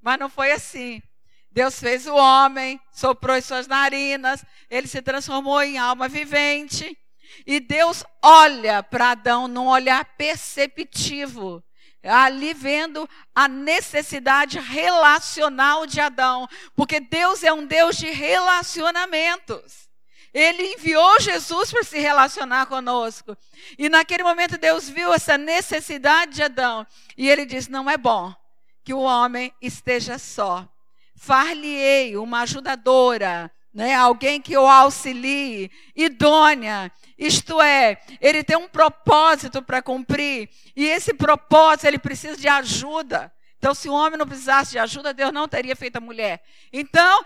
Mas 0.03 0.19
não 0.19 0.29
foi 0.29 0.51
assim. 0.51 1.01
Deus 1.49 1.79
fez 1.79 2.09
o 2.09 2.17
homem, 2.17 2.81
soprou 2.91 3.37
em 3.37 3.41
suas 3.41 3.69
narinas, 3.69 4.45
ele 4.69 4.89
se 4.89 5.01
transformou 5.01 5.63
em 5.63 5.79
alma 5.79 6.09
vivente. 6.09 6.99
E 7.47 7.61
Deus 7.61 8.03
olha 8.21 8.83
para 8.83 9.13
Adão 9.13 9.47
num 9.47 9.69
olhar 9.69 10.05
perceptivo, 10.17 11.63
ali 12.05 12.53
vendo 12.53 13.09
a 13.35 13.49
necessidade 13.49 14.59
relacional 14.59 15.87
de 15.87 16.01
Adão, 16.01 16.49
porque 16.75 17.01
Deus 17.01 17.43
é 17.43 17.53
um 17.53 17.67
Deus 17.67 17.97
de 17.97 18.11
relacionamentos. 18.11 19.85
Ele 20.33 20.75
enviou 20.75 21.21
Jesus 21.21 21.71
para 21.71 21.85
se 21.85 21.99
relacionar 21.99 22.67
conosco. 22.67 23.37
E 23.79 23.89
naquele 23.89 24.25
momento 24.25 24.59
Deus 24.59 24.89
viu 24.89 25.15
essa 25.15 25.39
necessidade 25.39 26.35
de 26.35 26.43
Adão. 26.43 26.85
E 27.17 27.31
ele 27.31 27.47
disse: 27.47 27.71
Não 27.71 27.89
é 27.89 27.97
bom 27.97 28.35
que 28.83 28.93
o 28.93 28.99
homem 28.99 29.55
esteja 29.63 30.19
só. 30.19 30.69
Far-lhe-ei 31.15 32.17
uma 32.17 32.41
ajudadora, 32.41 33.51
né? 33.75 33.95
alguém 33.95 34.41
que 34.41 34.57
o 34.57 34.67
auxilie, 34.67 35.71
idônea, 35.97 36.93
isto 37.19 37.61
é, 37.61 38.01
ele 38.21 38.45
tem 38.45 38.57
um 38.57 38.69
propósito 38.69 39.61
para 39.61 39.83
cumprir, 39.83 40.49
e 40.77 40.87
esse 40.87 41.13
propósito 41.13 41.87
ele 41.87 41.99
precisa 41.99 42.37
de 42.37 42.49
ajuda. 42.49 43.33
Então, 43.59 43.75
se 43.75 43.89
o 43.89 43.93
homem 43.93 44.19
não 44.19 44.27
precisasse 44.27 44.73
de 44.73 44.79
ajuda, 44.79 45.15
Deus 45.15 45.33
não 45.33 45.49
teria 45.49 45.75
feito 45.75 45.97
a 45.97 46.01
mulher. 46.01 46.43
Então, 46.73 47.25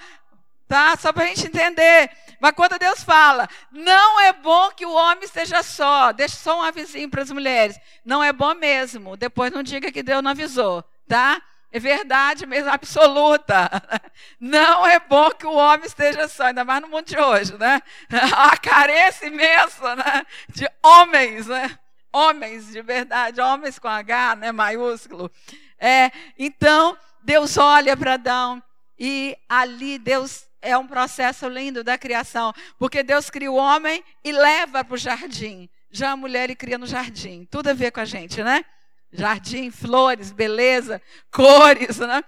tá? 0.69 0.97
Só 0.97 1.13
para 1.13 1.25
a 1.25 1.27
gente 1.27 1.47
entender. 1.49 2.11
Mas 2.41 2.53
quando 2.53 2.79
Deus 2.79 3.03
fala, 3.03 3.49
não 3.73 4.21
é 4.21 4.33
bom 4.33 4.71
que 4.71 4.87
o 4.87 4.93
homem 4.93 5.25
esteja 5.25 5.65
só, 5.65 6.13
deixa 6.13 6.37
só 6.37 6.61
um 6.61 6.63
avisinho 6.63 7.11
para 7.11 7.23
as 7.23 7.31
mulheres. 7.33 7.81
Não 8.05 8.23
é 8.23 8.33
bom 8.33 8.55
mesmo. 8.55 9.17
Depois 9.17 9.51
não 9.51 9.65
diga 9.65 9.91
que 9.91 10.03
Deus 10.03 10.23
não 10.23 10.31
avisou, 10.31 10.85
tá? 11.09 11.43
É 11.71 11.79
verdade 11.79 12.47
mesmo, 12.47 12.71
absoluta. 12.71 13.71
Não 14.41 14.87
é 14.87 14.99
bom 14.99 15.31
que 15.31 15.47
o 15.47 15.55
homem 15.55 15.87
esteja 15.87 16.27
só, 16.27 16.45
ainda 16.45 16.65
mais 16.65 16.81
no 16.81 16.89
mundo 16.89 17.05
de 17.05 17.19
hoje, 17.19 17.57
né? 17.59 17.83
A 18.33 18.57
carência 18.57 19.27
imensa 19.27 19.95
né? 19.97 20.27
de 20.49 20.69
homens, 20.83 21.47
né? 21.47 21.79
Homens 22.11 22.73
de 22.73 22.81
verdade, 22.81 23.41
homens 23.41 23.79
com 23.79 23.89
H, 23.89 24.37
né? 24.37 24.51
Maiúsculo. 24.51 25.31
É, 25.79 26.11
então, 26.39 26.97
Deus 27.23 27.59
olha 27.59 27.97
para 27.97 28.15
Adão 28.15 28.63
e 28.99 29.37
ali 29.47 29.99
Deus 29.99 30.47
é 30.63 30.77
um 30.77 30.87
processo 30.87 31.47
lindo 31.49 31.85
da 31.85 31.99
criação, 31.99 32.53
porque 32.79 33.03
Deus 33.03 33.29
cria 33.31 33.53
o 33.53 33.57
homem 33.57 34.03
e 34.25 34.33
leva 34.33 34.83
para 34.83 34.95
o 34.95 34.99
jardim. 34.99 35.69
Já 35.91 36.13
a 36.13 36.17
mulher 36.17 36.45
ele 36.45 36.57
cria 36.57 36.79
no 36.79 36.87
jardim. 36.87 37.47
Tudo 37.51 37.69
a 37.69 37.75
ver 37.75 37.93
com 37.93 38.01
a 38.01 38.05
gente, 38.05 38.43
né? 38.43 38.65
Jardim, 39.13 39.71
flores, 39.71 40.33
beleza, 40.33 41.01
cores, 41.31 41.99
né? 41.99 42.23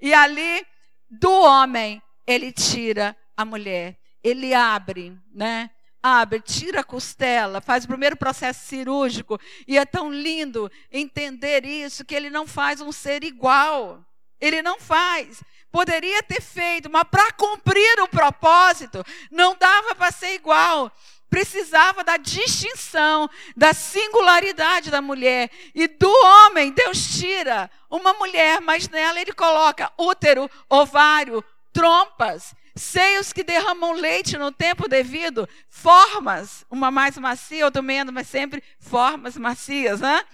E 0.00 0.12
ali 0.12 0.66
do 1.08 1.30
homem 1.30 2.02
ele 2.26 2.52
tira 2.52 3.16
a 3.36 3.44
mulher. 3.44 3.98
Ele 4.22 4.54
abre, 4.54 5.16
né? 5.32 5.70
Abre, 6.02 6.40
tira 6.40 6.80
a 6.80 6.84
costela, 6.84 7.60
faz 7.60 7.84
o 7.84 7.88
primeiro 7.88 8.16
processo 8.16 8.66
cirúrgico. 8.66 9.38
E 9.66 9.78
é 9.78 9.86
tão 9.86 10.12
lindo 10.12 10.70
entender 10.90 11.64
isso 11.64 12.04
que 12.04 12.14
ele 12.14 12.28
não 12.30 12.46
faz 12.46 12.80
um 12.80 12.92
ser 12.92 13.24
igual. 13.24 14.04
Ele 14.40 14.60
não 14.60 14.78
faz. 14.78 15.42
Poderia 15.70 16.22
ter 16.22 16.40
feito, 16.40 16.90
mas 16.90 17.04
para 17.10 17.32
cumprir 17.32 18.00
o 18.00 18.08
propósito, 18.08 19.04
não 19.30 19.56
dava 19.56 19.94
para 19.94 20.12
ser 20.12 20.34
igual. 20.34 20.92
Precisava 21.34 22.04
da 22.04 22.16
distinção, 22.16 23.28
da 23.56 23.74
singularidade 23.74 24.88
da 24.88 25.02
mulher. 25.02 25.50
E 25.74 25.88
do 25.88 26.08
homem, 26.08 26.70
Deus 26.70 27.18
tira 27.18 27.68
uma 27.90 28.12
mulher, 28.12 28.60
mas 28.60 28.88
nela 28.88 29.20
ele 29.20 29.32
coloca 29.32 29.90
útero, 29.98 30.48
ovário, 30.70 31.42
trompas, 31.72 32.54
seios 32.76 33.32
que 33.32 33.42
derramam 33.42 33.94
leite 33.94 34.38
no 34.38 34.52
tempo 34.52 34.88
devido, 34.88 35.48
formas, 35.68 36.64
uma 36.70 36.92
mais 36.92 37.18
macia, 37.18 37.64
outra 37.64 37.82
menos, 37.82 38.14
mas 38.14 38.28
sempre 38.28 38.62
formas 38.78 39.36
macias, 39.36 40.00
né? 40.00 40.24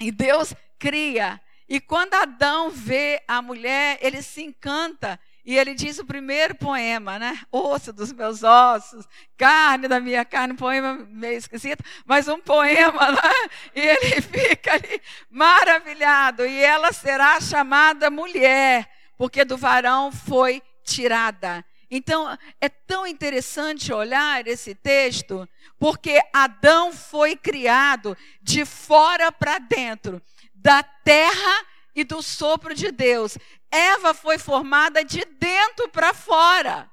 E 0.00 0.10
Deus 0.10 0.52
cria 0.80 1.40
e 1.72 1.80
quando 1.80 2.12
Adão 2.12 2.68
vê 2.68 3.22
a 3.26 3.40
mulher, 3.40 3.98
ele 4.02 4.20
se 4.20 4.42
encanta 4.42 5.18
e 5.44 5.58
ele 5.58 5.74
diz 5.74 5.98
o 5.98 6.04
primeiro 6.04 6.54
poema, 6.54 7.18
né? 7.18 7.40
Osso 7.50 7.92
dos 7.92 8.12
meus 8.12 8.44
ossos, 8.44 9.08
carne 9.36 9.88
da 9.88 9.98
minha 9.98 10.24
carne, 10.24 10.54
um 10.54 10.56
poema 10.56 10.94
meio 11.08 11.36
esquisito, 11.36 11.84
mas 12.06 12.28
um 12.28 12.38
poema, 12.38 13.10
né? 13.12 13.50
E 13.74 13.80
ele 13.80 14.20
fica 14.20 14.74
ali 14.74 15.02
maravilhado. 15.28 16.46
E 16.46 16.62
ela 16.62 16.92
será 16.92 17.40
chamada 17.40 18.08
mulher, 18.08 18.88
porque 19.18 19.44
do 19.44 19.56
varão 19.56 20.12
foi 20.12 20.62
tirada. 20.84 21.64
Então, 21.90 22.38
é 22.60 22.68
tão 22.68 23.06
interessante 23.06 23.92
olhar 23.92 24.46
esse 24.46 24.74
texto, 24.74 25.46
porque 25.78 26.22
Adão 26.32 26.92
foi 26.92 27.36
criado 27.36 28.16
de 28.40 28.64
fora 28.64 29.30
para 29.32 29.58
dentro 29.58 30.22
da 30.54 30.82
terra 30.82 31.66
e 31.94 32.04
do 32.04 32.22
sopro 32.22 32.74
de 32.74 32.90
Deus. 32.90 33.36
Eva 33.72 34.12
foi 34.12 34.38
formada 34.38 35.02
de 35.02 35.24
dentro 35.24 35.88
para 35.88 36.12
fora. 36.12 36.90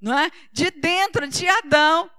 Não 0.00 0.18
é? 0.18 0.30
De 0.50 0.70
dentro 0.70 1.28
de 1.28 1.46
Adão. 1.46 2.10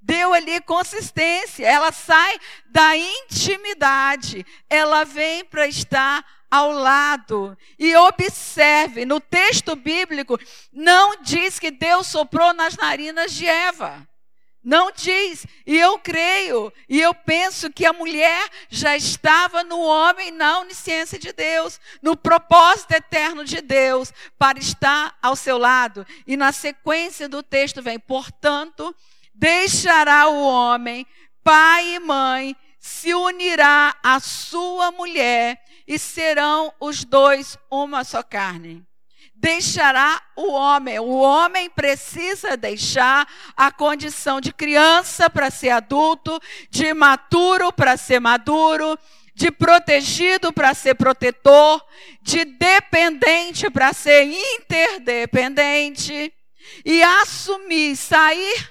Deu 0.00 0.32
ali 0.32 0.60
consistência. 0.62 1.66
Ela 1.66 1.92
sai 1.92 2.40
da 2.66 2.96
intimidade. 2.96 4.46
Ela 4.68 5.04
vem 5.04 5.44
para 5.44 5.66
estar 5.66 6.24
ao 6.50 6.72
lado. 6.72 7.56
E 7.78 7.94
observe, 7.94 9.04
no 9.04 9.20
texto 9.20 9.76
bíblico, 9.76 10.38
não 10.72 11.22
diz 11.22 11.58
que 11.58 11.70
Deus 11.70 12.06
soprou 12.06 12.54
nas 12.54 12.76
narinas 12.76 13.32
de 13.32 13.46
Eva. 13.46 14.08
Não 14.62 14.92
diz. 14.92 15.46
E 15.66 15.78
eu 15.78 15.98
creio, 15.98 16.72
e 16.88 17.00
eu 17.00 17.14
penso 17.14 17.70
que 17.70 17.86
a 17.86 17.92
mulher 17.92 18.48
já 18.68 18.96
estava 18.96 19.64
no 19.64 19.80
homem 19.80 20.30
na 20.30 20.60
onisciência 20.60 21.18
de 21.18 21.32
Deus, 21.32 21.80
no 22.02 22.16
propósito 22.16 22.92
eterno 22.92 23.44
de 23.44 23.60
Deus, 23.60 24.12
para 24.38 24.58
estar 24.58 25.16
ao 25.22 25.34
seu 25.34 25.56
lado. 25.56 26.06
E 26.26 26.36
na 26.36 26.52
sequência 26.52 27.28
do 27.28 27.42
texto 27.42 27.80
vem: 27.80 27.98
portanto, 27.98 28.94
deixará 29.34 30.28
o 30.28 30.42
homem, 30.42 31.06
pai 31.42 31.94
e 31.94 31.98
mãe, 32.00 32.54
se 32.78 33.14
unirá 33.14 33.96
à 34.02 34.20
sua 34.20 34.92
mulher, 34.92 35.62
e 35.86 35.98
serão 35.98 36.72
os 36.78 37.04
dois 37.04 37.56
uma 37.70 38.04
só 38.04 38.22
carne 38.22 38.89
deixará 39.40 40.22
o 40.36 40.52
homem. 40.52 40.98
O 40.98 41.16
homem 41.16 41.70
precisa 41.70 42.54
deixar 42.56 43.26
a 43.56 43.72
condição 43.72 44.40
de 44.40 44.52
criança 44.52 45.30
para 45.30 45.50
ser 45.50 45.70
adulto, 45.70 46.38
de 46.68 46.92
maturo 46.92 47.72
para 47.72 47.96
ser 47.96 48.20
maduro, 48.20 48.98
de 49.34 49.50
protegido 49.50 50.52
para 50.52 50.74
ser 50.74 50.94
protetor, 50.94 51.82
de 52.20 52.44
dependente 52.44 53.70
para 53.70 53.94
ser 53.94 54.24
interdependente 54.24 56.30
e 56.84 57.02
assumir, 57.02 57.96
sair 57.96 58.70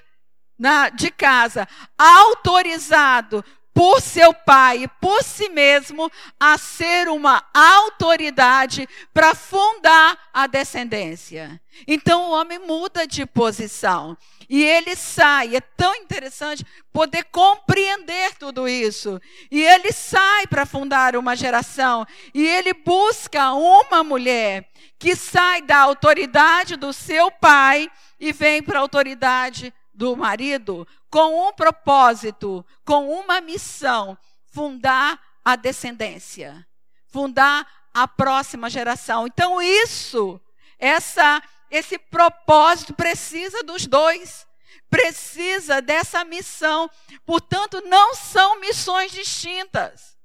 na, 0.58 0.90
de 0.90 1.10
casa 1.10 1.68
autorizado 1.98 3.44
por 3.80 4.02
seu 4.02 4.34
pai 4.34 4.90
por 5.00 5.24
si 5.24 5.48
mesmo 5.48 6.12
a 6.38 6.58
ser 6.58 7.08
uma 7.08 7.46
autoridade 7.54 8.86
para 9.14 9.34
fundar 9.34 10.20
a 10.34 10.48
descendência. 10.48 11.62
Então 11.88 12.24
o 12.24 12.32
homem 12.32 12.60
muda 12.60 13.08
de 13.08 13.26
posição 13.26 14.18
e 14.50 14.62
ele 14.62 14.98
sai. 14.98 15.56
É 15.56 15.62
tão 15.62 15.96
interessante 15.96 16.66
poder 16.92 17.24
compreender 17.32 18.36
tudo 18.36 18.68
isso. 18.68 19.18
E 19.50 19.64
ele 19.64 19.94
sai 19.94 20.46
para 20.46 20.66
fundar 20.66 21.16
uma 21.16 21.34
geração 21.34 22.06
e 22.34 22.46
ele 22.46 22.74
busca 22.74 23.54
uma 23.54 24.04
mulher 24.04 24.68
que 24.98 25.16
sai 25.16 25.62
da 25.62 25.78
autoridade 25.78 26.76
do 26.76 26.92
seu 26.92 27.32
pai 27.32 27.90
e 28.20 28.34
vem 28.34 28.62
para 28.62 28.80
a 28.80 28.82
autoridade 28.82 29.74
do 29.94 30.18
marido 30.18 30.86
com 31.10 31.48
um 31.48 31.54
propósito, 31.54 32.66
com 32.86 33.10
uma 33.10 33.42
missão: 33.42 34.18
fundar 34.52 35.20
a 35.44 35.56
descendência, 35.56 36.66
fundar 37.08 37.68
a 37.94 38.08
próxima 38.08 38.70
geração. 38.70 39.28
Então, 39.28 39.62
isso, 39.62 40.40
essa, 40.78 41.42
esse 41.70 41.98
propósito 41.98 42.94
precisa 42.94 43.64
dos 43.64 43.86
dois. 43.86 44.48
Precisa 44.90 45.82
dessa 45.82 46.24
missão. 46.24 46.90
Portanto, 47.26 47.82
não 47.86 48.16
são 48.16 48.60
missões 48.60 49.12
distintas. 49.12 50.18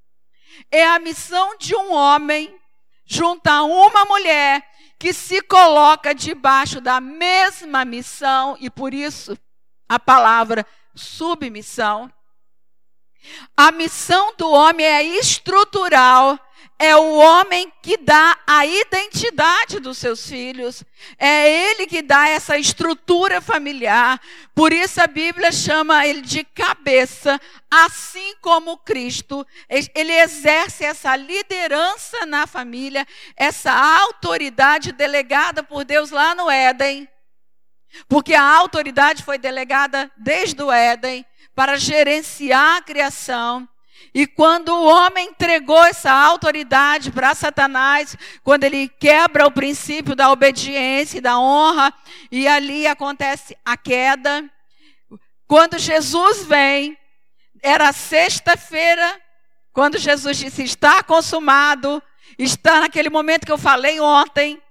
É 0.71 0.87
a 0.87 0.99
missão 0.99 1.57
de 1.59 1.75
um 1.75 1.93
homem 1.93 2.59
junto 3.05 3.47
a 3.49 3.63
uma 3.63 4.05
mulher 4.07 4.67
que 4.99 5.13
se 5.13 5.43
coloca 5.43 6.15
debaixo 6.15 6.81
da 6.81 7.01
mesma 7.01 7.85
missão 7.85 8.57
e 8.59 8.71
por 8.71 8.95
isso 8.95 9.37
a 9.89 9.99
palavra 9.99 10.67
submissão. 10.95 12.13
A 13.57 13.73
missão 13.73 14.35
do 14.37 14.51
homem 14.51 14.85
é 14.85 15.03
estrutural, 15.03 16.39
é 16.79 16.95
o 16.97 17.15
homem 17.15 17.73
que 17.81 17.97
dá 17.97 18.37
a 18.47 18.67
identidade 18.67 19.79
dos 19.79 19.97
seus 19.97 20.29
filhos, 20.29 20.83
é 21.19 21.71
ele 21.71 21.87
que 21.87 22.03
dá 22.03 22.29
essa 22.29 22.59
estrutura 22.59 23.41
familiar. 23.41 24.21
Por 24.55 24.73
isso 24.73 25.01
a 25.01 25.07
Bíblia 25.07 25.53
chama 25.53 26.07
ele 26.07 26.21
de 26.21 26.45
cabeça, 26.45 27.41
assim 27.71 28.35
como 28.41 28.77
Cristo, 28.79 29.47
ele 29.69 30.13
exerce 30.13 30.85
essa 30.85 31.17
liderança 31.17 32.27
na 32.27 32.47
família, 32.47 33.07
essa 33.37 33.73
autoridade 33.73 34.93
delegada 34.93 35.63
por 35.63 35.85
Deus 35.85 36.11
lá 36.11 36.35
no 36.35 36.51
Éden. 36.51 37.09
Porque 38.09 38.35
a 38.35 38.43
autoridade 38.43 39.23
foi 39.23 39.39
delegada 39.39 40.11
desde 40.17 40.63
o 40.63 40.71
Éden 40.71 41.25
para 41.55 41.77
gerenciar 41.77 42.77
a 42.77 42.83
criação. 42.83 43.69
E 44.13 44.27
quando 44.27 44.69
o 44.69 44.85
homem 44.85 45.29
entregou 45.29 45.83
essa 45.85 46.13
autoridade 46.13 47.11
para 47.11 47.35
Satanás, 47.35 48.17
quando 48.45 48.63
ele 48.63 48.89
quebra 48.89 49.47
o 49.47 49.51
princípio 49.51 50.15
da 50.15 50.31
obediência 50.31 51.19
e 51.19 51.21
da 51.21 51.39
honra, 51.39 51.93
e 52.31 52.47
ali 52.47 52.87
acontece 52.87 53.57
a 53.65 53.77
queda. 53.77 54.49
Quando 55.49 55.79
Jesus 55.79 56.45
vem, 56.45 56.97
era 57.61 57.93
sexta-feira, 57.93 59.21
quando 59.73 59.99
Jesus 59.99 60.37
disse: 60.37 60.63
Está 60.63 61.03
consumado, 61.03 62.01
está 62.39 62.81
naquele 62.81 63.11
momento 63.11 63.45
que 63.45 63.53
eu 63.53 63.59
falei 63.59 63.99
ontem. 63.99 64.63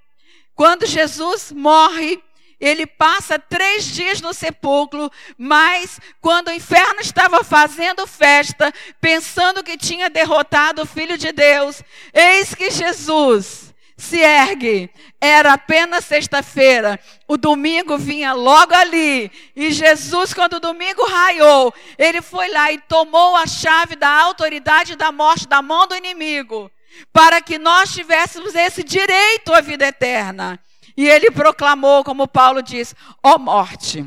Quando 0.56 0.86
Jesus 0.86 1.52
morre, 1.52 2.24
ele 2.60 2.86
passa 2.86 3.38
três 3.38 3.86
dias 3.86 4.22
no 4.22 4.34
sepulcro, 4.34 5.12
mas 5.38 6.00
quando 6.22 6.48
o 6.48 6.54
inferno 6.54 7.02
estava 7.02 7.44
fazendo 7.44 8.08
festa, 8.08 8.74
pensando 9.02 9.64
que 9.64 9.78
tinha 9.78 10.10
derrotado 10.10 10.82
o 10.82 10.86
Filho 10.86 11.18
de 11.18 11.32
Deus, 11.32 11.82
eis 12.14 12.56
que 12.56 12.72
Jesus 12.72 13.74
se 13.98 14.20
ergue. 14.20 14.90
Era 15.20 15.54
apenas 15.54 16.06
sexta-feira, 16.06 17.00
o 17.28 17.38
domingo 17.38 17.98
vinha 17.98 18.34
logo 18.34 18.74
ali, 18.74 19.32
e 19.56 19.72
Jesus, 19.72 20.34
quando 20.34 20.54
o 20.54 20.60
domingo 20.60 21.06
raiou, 21.06 21.74
ele 21.98 22.22
foi 22.22 22.50
lá 22.50 22.72
e 22.72 22.78
tomou 22.78 23.36
a 23.36 23.48
chave 23.48 23.96
da 23.96 24.10
autoridade 24.10 24.96
da 24.96 25.12
morte 25.12 25.48
da 25.48 25.62
mão 25.62 25.88
do 25.88 25.96
inimigo, 25.96 26.70
para 27.12 27.42
que 27.42 27.58
nós 27.58 27.94
tivéssemos 27.94 28.54
esse 28.54 28.84
direito 28.84 29.54
à 29.54 29.62
vida 29.62 29.88
eterna. 29.88 30.60
E 30.96 31.08
ele 31.08 31.32
proclamou, 31.32 32.04
como 32.04 32.28
Paulo 32.28 32.62
diz: 32.62 32.96
Ó 33.24 33.36
oh 33.36 33.40
morte, 33.40 34.06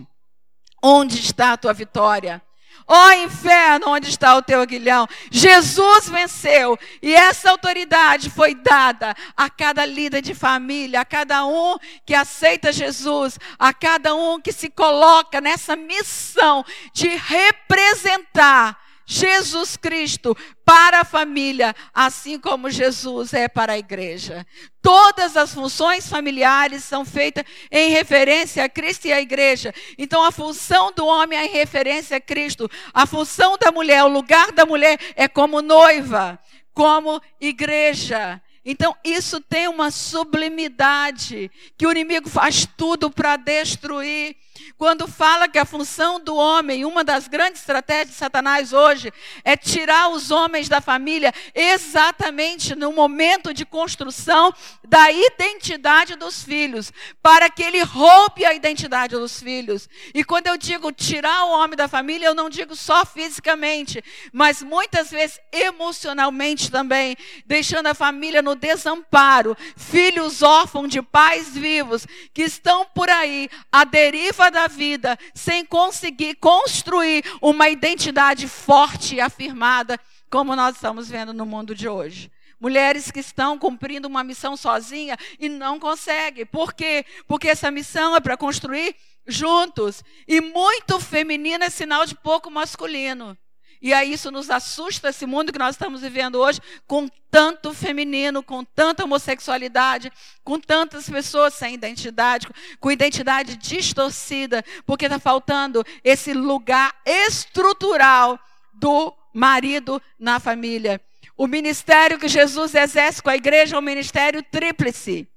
onde 0.82 1.18
está 1.18 1.52
a 1.52 1.56
tua 1.56 1.72
vitória? 1.72 2.42
Ó 2.88 3.08
oh, 3.08 3.12
inferno, 3.14 3.88
onde 3.88 4.08
está 4.08 4.36
o 4.36 4.42
teu 4.42 4.60
aguilhão? 4.60 5.08
Jesus 5.28 6.08
venceu 6.08 6.78
e 7.02 7.12
essa 7.12 7.50
autoridade 7.50 8.30
foi 8.30 8.54
dada 8.54 9.12
a 9.36 9.50
cada 9.50 9.84
líder 9.84 10.22
de 10.22 10.34
família, 10.34 11.00
a 11.00 11.04
cada 11.04 11.44
um 11.44 11.76
que 12.04 12.14
aceita 12.14 12.72
Jesus, 12.72 13.40
a 13.58 13.74
cada 13.74 14.14
um 14.14 14.40
que 14.40 14.52
se 14.52 14.70
coloca 14.70 15.40
nessa 15.40 15.74
missão 15.74 16.64
de 16.92 17.08
representar 17.08 18.85
Jesus 19.06 19.76
Cristo 19.76 20.36
para 20.64 21.00
a 21.00 21.04
família, 21.04 21.74
assim 21.94 22.40
como 22.40 22.68
Jesus 22.68 23.32
é 23.32 23.46
para 23.46 23.74
a 23.74 23.78
igreja. 23.78 24.44
Todas 24.82 25.36
as 25.36 25.54
funções 25.54 26.08
familiares 26.08 26.82
são 26.82 27.04
feitas 27.04 27.44
em 27.70 27.90
referência 27.90 28.64
a 28.64 28.68
Cristo 28.68 29.06
e 29.06 29.12
à 29.12 29.20
igreja. 29.20 29.72
Então, 29.96 30.24
a 30.24 30.32
função 30.32 30.92
do 30.92 31.06
homem 31.06 31.38
é 31.38 31.46
em 31.46 31.50
referência 31.50 32.16
a 32.16 32.20
Cristo. 32.20 32.68
A 32.92 33.06
função 33.06 33.56
da 33.56 33.70
mulher, 33.70 34.02
o 34.02 34.08
lugar 34.08 34.50
da 34.50 34.66
mulher 34.66 34.98
é 35.14 35.28
como 35.28 35.62
noiva, 35.62 36.38
como 36.74 37.22
igreja. 37.40 38.42
Então, 38.64 38.96
isso 39.04 39.40
tem 39.40 39.68
uma 39.68 39.92
sublimidade 39.92 41.48
que 41.78 41.86
o 41.86 41.92
inimigo 41.92 42.28
faz 42.28 42.66
tudo 42.76 43.08
para 43.08 43.36
destruir. 43.36 44.34
Quando 44.76 45.08
fala 45.08 45.48
que 45.48 45.58
a 45.58 45.64
função 45.64 46.20
do 46.20 46.36
homem, 46.36 46.84
uma 46.84 47.02
das 47.02 47.28
grandes 47.28 47.60
estratégias 47.60 48.10
de 48.10 48.14
Satanás 48.14 48.72
hoje, 48.72 49.12
é 49.44 49.56
tirar 49.56 50.08
os 50.08 50.30
homens 50.30 50.68
da 50.68 50.80
família 50.80 51.32
exatamente 51.54 52.74
no 52.74 52.92
momento 52.92 53.54
de 53.54 53.64
construção 53.64 54.52
da 54.86 55.10
identidade 55.10 56.14
dos 56.16 56.42
filhos, 56.42 56.92
para 57.22 57.48
que 57.50 57.62
ele 57.62 57.82
roube 57.82 58.44
a 58.44 58.54
identidade 58.54 59.16
dos 59.16 59.40
filhos. 59.40 59.88
E 60.14 60.22
quando 60.22 60.46
eu 60.46 60.56
digo 60.56 60.92
tirar 60.92 61.44
o 61.44 61.50
homem 61.50 61.76
da 61.76 61.88
família, 61.88 62.26
eu 62.26 62.34
não 62.34 62.50
digo 62.50 62.76
só 62.76 63.04
fisicamente, 63.04 64.02
mas 64.32 64.62
muitas 64.62 65.10
vezes 65.10 65.40
emocionalmente 65.52 66.70
também, 66.70 67.16
deixando 67.46 67.86
a 67.86 67.94
família 67.94 68.42
no 68.42 68.54
desamparo, 68.54 69.56
filhos 69.76 70.42
órfãos 70.42 70.90
de 70.90 71.02
pais 71.02 71.56
vivos 71.56 72.06
que 72.32 72.42
estão 72.42 72.84
por 72.94 73.08
aí 73.08 73.48
à 73.70 73.84
deriva 73.84 74.45
da 74.50 74.66
vida 74.66 75.18
sem 75.34 75.64
conseguir 75.64 76.36
construir 76.36 77.24
uma 77.40 77.68
identidade 77.68 78.48
forte 78.48 79.16
e 79.16 79.20
afirmada, 79.20 79.98
como 80.30 80.56
nós 80.56 80.74
estamos 80.74 81.08
vendo 81.08 81.32
no 81.32 81.46
mundo 81.46 81.74
de 81.74 81.88
hoje. 81.88 82.30
Mulheres 82.58 83.10
que 83.10 83.20
estão 83.20 83.58
cumprindo 83.58 84.08
uma 84.08 84.24
missão 84.24 84.56
sozinha 84.56 85.16
e 85.38 85.48
não 85.48 85.78
conseguem. 85.78 86.46
Por 86.46 86.72
quê? 86.72 87.04
Porque 87.26 87.48
essa 87.48 87.70
missão 87.70 88.16
é 88.16 88.20
para 88.20 88.36
construir 88.36 88.96
juntos. 89.26 90.02
E 90.26 90.40
muito 90.40 90.98
feminino 90.98 91.64
é 91.64 91.70
sinal 91.70 92.06
de 92.06 92.14
pouco 92.14 92.50
masculino. 92.50 93.36
E 93.80 93.92
aí 93.92 94.12
isso 94.12 94.30
nos 94.30 94.50
assusta, 94.50 95.10
esse 95.10 95.26
mundo 95.26 95.52
que 95.52 95.58
nós 95.58 95.74
estamos 95.74 96.00
vivendo 96.00 96.36
hoje, 96.36 96.60
com 96.86 97.08
tanto 97.30 97.74
feminino, 97.74 98.42
com 98.42 98.64
tanta 98.64 99.04
homossexualidade, 99.04 100.10
com 100.42 100.58
tantas 100.58 101.08
pessoas 101.08 101.54
sem 101.54 101.74
identidade, 101.74 102.48
com 102.80 102.90
identidade 102.90 103.56
distorcida, 103.56 104.64
porque 104.86 105.06
está 105.06 105.18
faltando 105.18 105.84
esse 106.02 106.32
lugar 106.32 106.94
estrutural 107.04 108.38
do 108.72 109.12
marido 109.32 110.00
na 110.18 110.40
família. 110.40 111.00
O 111.36 111.46
ministério 111.46 112.18
que 112.18 112.28
Jesus 112.28 112.74
exerce 112.74 113.22
com 113.22 113.28
a 113.28 113.36
igreja 113.36 113.76
é 113.76 113.78
um 113.78 113.82
ministério 113.82 114.42
tríplice: 114.42 115.28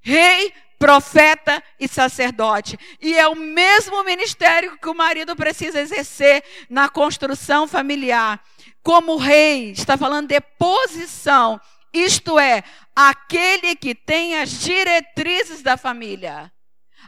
rei, 0.00 0.52
profeta 0.78 1.62
e 1.78 1.88
sacerdote. 1.88 2.78
E 3.00 3.18
é 3.18 3.26
o 3.26 3.34
mesmo 3.34 4.02
ministério 4.04 4.78
que 4.78 4.88
o 4.88 4.94
marido 4.94 5.34
precisa 5.34 5.80
exercer 5.80 6.42
na 6.70 6.88
construção 6.88 7.66
familiar. 7.66 8.40
Como 8.82 9.16
rei, 9.16 9.72
está 9.72 9.96
falando 9.96 10.28
de 10.28 10.40
posição, 10.40 11.60
isto 11.92 12.38
é, 12.38 12.62
aquele 12.94 13.74
que 13.74 13.94
tem 13.94 14.38
as 14.38 14.50
diretrizes 14.60 15.62
da 15.62 15.76
família. 15.76 16.52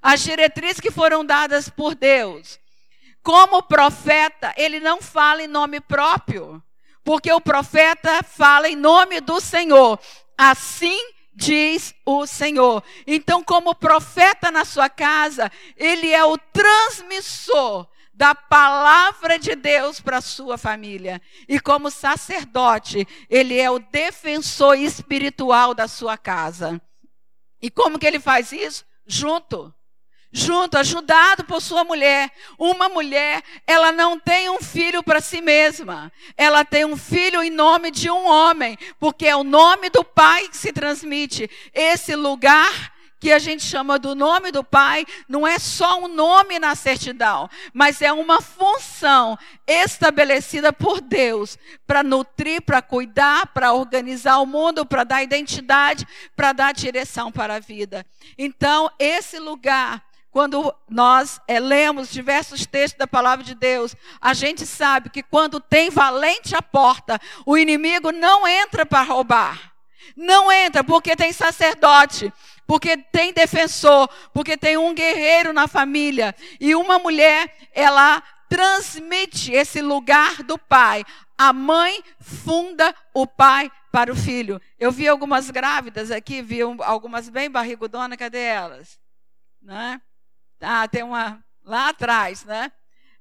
As 0.03 0.21
diretrizes 0.21 0.81
que 0.81 0.91
foram 0.91 1.25
dadas 1.25 1.69
por 1.69 1.95
Deus. 1.95 2.59
Como 3.23 3.63
profeta, 3.63 4.53
ele 4.57 4.81
não 4.81 5.03
fala 5.03 5.43
em 5.43 5.47
nome 5.47 5.79
próprio, 5.81 6.63
porque 7.05 7.31
o 7.31 7.41
profeta 7.41 8.23
fala 8.23 8.69
em 8.69 8.77
nome 8.77 9.21
do 9.21 9.41
Senhor. 9.41 10.01
Assim 10.39 10.99
diz 11.41 11.95
o 12.05 12.27
Senhor. 12.27 12.85
Então, 13.07 13.43
como 13.43 13.75
profeta 13.75 14.51
na 14.51 14.65
sua 14.65 14.89
casa, 14.91 15.51
ele 15.77 16.11
é 16.11 16.23
o 16.23 16.37
transmissor 16.37 17.89
da 18.13 18.35
palavra 18.35 19.39
de 19.39 19.57
Deus 19.57 19.99
para 19.99 20.21
sua 20.21 20.59
família. 20.59 21.21
E 21.49 21.59
como 21.59 21.91
sacerdote, 21.91 23.09
ele 23.31 23.59
é 23.59 23.71
o 23.71 23.79
defensor 23.79 24.77
espiritual 24.77 25.75
da 25.75 25.89
sua 25.89 26.19
casa. 26.19 26.81
E 27.63 27.71
como 27.71 27.99
que 27.99 28.07
ele 28.07 28.21
faz 28.21 28.53
isso? 28.53 28.85
Junto 29.07 29.75
junto, 30.33 30.79
ajudado 30.79 31.45
por 31.45 31.61
sua 31.61 31.85
mulher. 31.85 32.31
Uma 32.59 32.89
mulher, 32.89 33.43
ela 33.67 33.93
não 33.93 34.19
tem 34.19 34.49
um 34.51 34.61
filho 34.61 35.03
para 35.03 35.21
si 35.21 35.41
mesma. 35.41 36.13
Ela 36.37 36.65
tem 36.65 36.85
um 36.85 36.97
filho 36.97 37.43
em 37.43 37.51
nome 37.51 37.91
de 37.91 38.11
um 38.11 38.27
homem, 38.27 38.79
porque 38.99 39.27
é 39.27 39.37
o 39.37 39.45
nome 39.45 39.91
do 39.91 40.05
pai 40.05 40.49
que 40.49 40.57
se 40.57 40.73
transmite. 40.73 41.51
Esse 41.75 42.15
lugar 42.15 42.93
que 43.21 43.31
a 43.31 43.39
gente 43.39 43.63
chama 43.63 43.99
do 43.99 44.15
nome 44.15 44.51
do 44.51 44.65
pai, 44.65 45.05
não 45.29 45.47
é 45.47 45.59
só 45.59 46.01
um 46.03 46.09
nome 46.09 46.59
na 46.59 46.75
certidão, 46.75 47.51
mas 47.75 48.01
é 48.01 48.11
uma 48.11 48.41
função 48.41 49.39
estabelecida 49.67 50.73
por 50.73 51.03
Deus 51.03 51.59
para 51.87 52.03
nutrir, 52.03 52.63
para 52.63 52.81
cuidar, 52.81 53.49
para 53.49 53.75
organizar 53.75 54.39
o 54.39 54.47
mundo, 54.47 54.87
para 54.87 55.05
dar 55.05 55.23
identidade, 55.23 56.09
para 56.35 56.55
dar 56.55 56.73
direção 56.73 57.31
para 57.31 57.57
a 57.57 57.61
vida. 57.61 58.07
Então, 58.39 58.91
esse 58.99 59.39
lugar 59.39 60.03
quando 60.31 60.75
nós 60.89 61.41
é, 61.49 61.59
lemos 61.59 62.11
diversos 62.11 62.65
textos 62.65 62.99
da 62.99 63.07
palavra 63.07 63.45
de 63.45 63.55
Deus, 63.55 63.97
a 64.21 64.33
gente 64.33 64.65
sabe 64.65 65.11
que 65.11 65.23
quando 65.23 65.61
tem 65.61 65.91
valente 65.91 66.55
à 66.55 66.63
porta, 66.63 67.21
o 67.45 67.59
inimigo 67.59 68.13
não 68.13 68.47
entra 68.47 68.87
para 68.87 69.03
roubar. 69.03 69.73
Não 70.17 70.51
entra 70.51 70.85
porque 70.85 71.17
tem 71.17 71.33
sacerdote, 71.33 72.33
porque 72.67 72.97
tem 72.97 73.33
defensor, 73.33 74.09
porque 74.33 74.57
tem 74.57 74.77
um 74.77 74.95
guerreiro 74.95 75.53
na 75.53 75.67
família. 75.67 76.35
E 76.61 76.75
uma 76.75 76.99
mulher, 76.99 77.53
ela 77.73 78.23
transmite 78.49 79.53
esse 79.53 79.81
lugar 79.81 80.43
do 80.43 80.59
pai. 80.59 81.05
A 81.37 81.53
mãe 81.53 82.03
funda 82.21 82.95
o 83.15 83.27
pai 83.27 83.71
para 83.91 84.13
o 84.13 84.17
filho. 84.17 84.61
Eu 84.79 84.93
vi 84.93 85.09
algumas 85.09 85.51
grávidas 85.51 86.11
aqui, 86.11 86.43
vi 86.43 86.61
algumas 86.61 87.29
bem 87.29 87.51
barrigudonas, 87.51 88.19
cadê 88.19 88.39
elas? 88.39 89.01
Né? 89.61 90.01
Ah, 90.61 90.87
tem 90.87 91.03
uma 91.03 91.43
lá 91.65 91.89
atrás, 91.89 92.45
né? 92.45 92.71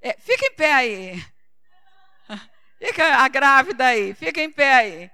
É, 0.02 0.14
fica 0.20 0.46
em 0.46 0.56
pé 0.56 0.74
aí. 0.74 1.26
Fica 2.80 3.18
a 3.18 3.28
grávida 3.28 3.88
aí, 3.88 4.14
fica 4.14 4.40
em 4.40 4.50
pé 4.50 4.74
aí. 4.74 5.12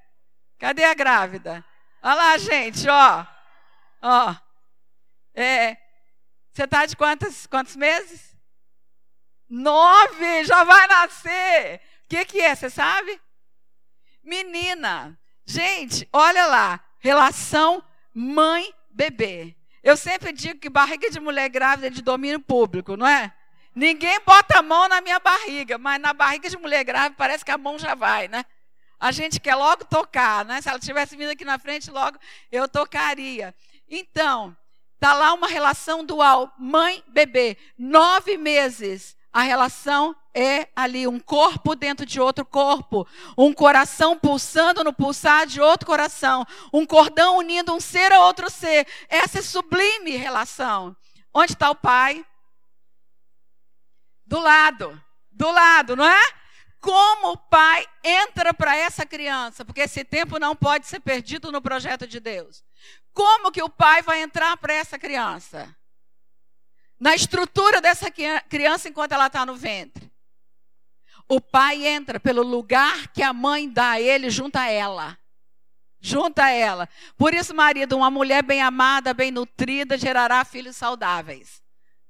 Cadê 0.60 0.84
a 0.84 0.94
grávida? 0.94 1.66
Olha 2.00 2.14
lá, 2.14 2.38
gente, 2.38 2.88
ó. 2.88 3.26
Ó. 4.04 4.36
É, 5.34 5.76
você 6.54 6.64
está 6.66 6.86
de 6.86 6.96
quantos, 6.96 7.48
quantos 7.48 7.76
meses? 7.76 8.38
Nove, 9.50 10.44
já 10.44 10.64
vai 10.64 10.86
nascer. 10.86 11.82
O 12.04 12.08
que, 12.10 12.26
que 12.26 12.40
é, 12.40 12.54
você 12.54 12.70
sabe? 12.70 13.20
Menina. 14.24 15.20
Gente, 15.44 16.08
olha 16.14 16.46
lá. 16.46 16.80
Relação 17.00 17.84
mãe-bebê. 18.14 19.55
Eu 19.86 19.96
sempre 19.96 20.34
digo 20.34 20.60
que 20.60 20.70
barriga 20.70 21.10
de 21.10 21.20
mulher 21.22 21.48
grávida 21.48 21.88
é 21.88 21.90
de 21.90 22.02
domínio 22.02 22.42
público, 22.42 22.98
não 22.98 23.08
é? 23.08 23.34
Ninguém 23.74 24.20
bota 24.26 24.60
a 24.60 24.62
mão 24.62 24.90
na 24.90 25.00
minha 25.00 25.20
barriga, 25.20 25.78
mas 25.78 26.02
na 26.02 26.12
barriga 26.12 26.50
de 26.50 26.58
mulher 26.58 26.84
grávida 26.84 27.16
parece 27.18 27.46
que 27.46 27.52
a 27.52 27.58
mão 27.58 27.80
já 27.80 27.96
vai, 27.96 28.28
né? 28.28 28.44
A 29.00 29.14
gente 29.14 29.40
quer 29.40 29.56
logo 29.56 29.86
tocar, 29.86 30.44
né? 30.44 30.62
Se 30.62 30.68
ela 30.68 30.80
tivesse 30.80 31.16
vindo 31.16 31.30
aqui 31.30 31.46
na 31.46 31.58
frente, 31.58 31.90
logo 31.90 32.18
eu 32.52 32.68
tocaria. 32.68 33.56
Então, 33.88 34.58
Está 34.96 35.14
lá 35.14 35.34
uma 35.34 35.48
relação 35.48 36.04
dual, 36.04 36.52
mãe-bebê. 36.58 37.58
Nove 37.78 38.38
meses. 38.38 39.16
A 39.32 39.42
relação 39.42 40.16
é 40.36 40.68
ali 40.76 41.08
um 41.08 41.18
corpo 41.18 41.76
dentro 41.76 42.06
de 42.06 42.20
outro 42.20 42.46
corpo, 42.46 43.08
um 43.38 43.54
coração 43.54 44.20
pulsando 44.20 44.84
no 44.84 44.92
pulsar 44.92 45.48
de 45.48 45.62
outro 45.62 45.88
coração, 45.88 46.46
um 46.74 46.86
cordão 46.86 47.38
unindo 47.38 47.74
um 47.74 47.80
ser 47.80 48.12
a 48.12 48.20
outro 48.20 48.50
ser. 48.50 48.86
Essa 49.08 49.40
é 49.40 49.42
sublime 49.42 50.12
relação. 50.12 50.96
Onde 51.34 51.54
está 51.54 51.70
o 51.70 51.76
pai? 51.76 52.26
Do 54.26 54.40
lado, 54.40 55.02
do 55.32 55.50
lado, 55.50 55.96
não 55.96 56.06
é? 56.06 56.22
Como 56.82 57.32
o 57.32 57.38
pai 57.38 57.88
entra 58.04 58.54
para 58.54 58.76
essa 58.76 59.06
criança? 59.06 59.64
Porque 59.64 59.82
esse 59.82 60.04
tempo 60.04 60.38
não 60.38 60.56
pode 60.56 60.86
ser 60.86 61.00
perdido 61.00 61.52
no 61.52 61.62
projeto 61.62 62.06
de 62.06 62.20
Deus. 62.20 62.64
Como 63.14 63.52
que 63.52 63.64
o 63.64 63.70
pai 63.70 64.02
vai 64.02 64.22
entrar 64.22 64.58
para 64.58 64.74
essa 64.74 65.00
criança? 65.00 65.74
Na 67.00 67.16
estrutura 67.16 67.82
dessa 67.82 68.12
criança 68.50 68.90
enquanto 68.90 69.14
ela 69.14 69.28
está 69.28 69.46
no 69.46 69.56
ventre. 69.56 70.05
O 71.28 71.42
pai 71.42 71.86
entra 71.88 72.20
pelo 72.20 72.44
lugar 72.44 73.08
que 73.08 73.24
a 73.24 73.34
mãe 73.34 73.70
dá 73.70 73.92
a 73.92 74.02
ele 74.02 74.30
junto 74.30 74.58
a 74.58 74.68
ela. 74.68 75.18
Junto 76.00 76.40
a 76.40 76.50
ela. 76.50 76.88
Por 77.18 77.34
isso, 77.34 77.56
marido, 77.56 77.98
uma 77.98 78.12
mulher 78.12 78.44
bem 78.44 78.62
amada, 78.62 79.14
bem 79.14 79.32
nutrida, 79.32 79.98
gerará 79.98 80.46
filhos 80.46 80.76
saudáveis. 80.76 81.64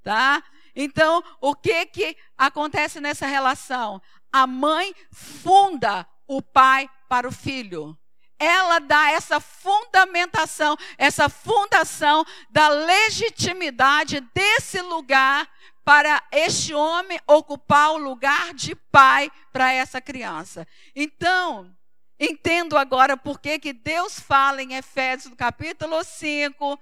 Tá? 0.03 0.43
Então, 0.75 1.23
o 1.39 1.55
que 1.55 1.85
que 1.85 2.17
acontece 2.37 2.99
nessa 2.99 3.25
relação? 3.25 4.01
A 4.31 4.45
mãe 4.45 4.93
funda 5.11 6.05
o 6.27 6.41
pai 6.41 6.89
para 7.07 7.27
o 7.27 7.31
filho 7.31 7.97
ela 8.37 8.79
dá 8.79 9.11
essa 9.11 9.39
fundamentação, 9.39 10.77
essa 10.97 11.29
fundação 11.29 12.25
da 12.49 12.67
legitimidade 12.67 14.19
desse 14.33 14.81
lugar 14.81 15.49
para 15.85 16.21
este 16.31 16.73
homem 16.73 17.19
ocupar 17.27 17.91
o 17.91 17.97
lugar 17.97 18.55
de 18.55 18.75
pai 18.75 19.31
para 19.53 19.71
essa 19.71 20.01
criança. 20.01 20.67
Então, 20.95 21.71
entendo 22.19 22.75
agora 22.75 23.15
por 23.15 23.39
que, 23.39 23.59
que 23.59 23.71
Deus 23.71 24.19
fala 24.19 24.63
em 24.63 24.73
Efésios 24.73 25.31
capítulo 25.35 26.03
5, 26.03 26.79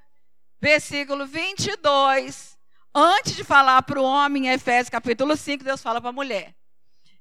versículo 0.61 1.27
22. 1.27 2.57
Antes 2.95 3.35
de 3.35 3.43
falar 3.43 3.81
para 3.81 3.99
o 3.99 4.05
homem 4.05 4.47
em 4.47 4.51
Efésios 4.51 4.89
capítulo 4.89 5.35
5, 5.35 5.65
Deus 5.65 5.81
fala 5.81 5.99
para 5.99 6.09
a 6.09 6.13
mulher. 6.13 6.55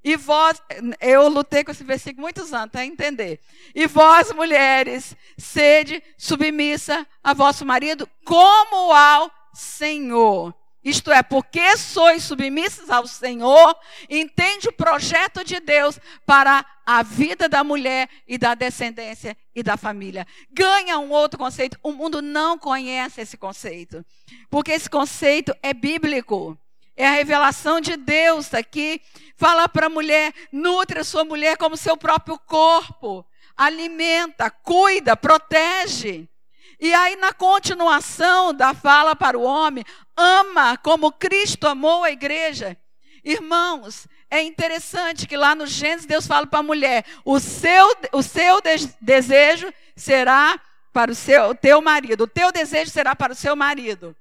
E 0.04 0.16
vós, 0.16 0.62
eu 1.00 1.28
lutei 1.28 1.64
com 1.64 1.72
esse 1.72 1.84
versículo 1.84 2.22
muitos 2.22 2.52
anos, 2.52 2.70
para 2.70 2.86
entender. 2.86 3.40
E 3.74 3.86
vós, 3.86 4.32
mulheres, 4.32 5.16
sede 5.36 6.02
submissa 6.16 7.06
a 7.22 7.32
vosso 7.32 7.64
marido, 7.64 8.08
como 8.24 8.92
ao 8.92 9.30
Senhor. 9.52 10.54
Isto 10.84 11.12
é, 11.12 11.22
porque 11.22 11.76
sois 11.76 12.24
submissas 12.24 12.90
ao 12.90 13.06
Senhor, 13.06 13.76
entende 14.10 14.68
o 14.68 14.72
projeto 14.72 15.44
de 15.44 15.60
Deus 15.60 15.98
para 16.26 16.66
a 16.84 17.02
vida 17.04 17.48
da 17.48 17.62
mulher 17.62 18.08
e 18.26 18.36
da 18.36 18.54
descendência 18.54 19.36
e 19.54 19.62
da 19.62 19.76
família. 19.76 20.26
Ganha 20.50 20.98
um 20.98 21.10
outro 21.10 21.38
conceito. 21.38 21.78
O 21.82 21.92
mundo 21.92 22.20
não 22.20 22.58
conhece 22.58 23.20
esse 23.20 23.36
conceito, 23.36 24.04
porque 24.50 24.72
esse 24.72 24.90
conceito 24.90 25.54
é 25.62 25.72
bíblico. 25.72 26.58
É 26.96 27.06
a 27.06 27.12
revelação 27.12 27.80
de 27.80 27.96
Deus 27.96 28.52
aqui. 28.52 29.00
Fala 29.36 29.68
para 29.68 29.86
a 29.86 29.90
mulher: 29.90 30.34
nutre 30.50 30.98
a 30.98 31.04
sua 31.04 31.24
mulher 31.24 31.56
como 31.56 31.76
seu 31.76 31.96
próprio 31.96 32.38
corpo. 32.38 33.24
Alimenta, 33.56 34.50
cuida, 34.50 35.16
protege. 35.16 36.28
E 36.82 36.92
aí, 36.92 37.14
na 37.14 37.32
continuação 37.32 38.52
da 38.52 38.74
fala 38.74 39.14
para 39.14 39.38
o 39.38 39.42
homem, 39.42 39.84
ama 40.16 40.76
como 40.76 41.12
Cristo 41.12 41.68
amou 41.68 42.02
a 42.02 42.10
igreja. 42.10 42.76
Irmãos, 43.22 44.08
é 44.28 44.42
interessante 44.42 45.28
que 45.28 45.36
lá 45.36 45.54
no 45.54 45.64
Gênesis 45.64 46.06
Deus 46.06 46.26
fala 46.26 46.44
para 46.44 46.58
a 46.58 46.64
mulher: 46.64 47.04
o 47.24 47.38
seu, 47.38 47.86
o 48.10 48.20
seu 48.20 48.60
desejo 49.00 49.72
será 49.94 50.60
para 50.92 51.12
o 51.12 51.14
seu 51.14 51.54
teu 51.54 51.80
marido, 51.80 52.24
o 52.24 52.26
teu 52.26 52.50
desejo 52.50 52.90
será 52.90 53.14
para 53.14 53.32
o 53.32 53.36
seu 53.36 53.54
marido. 53.54 54.16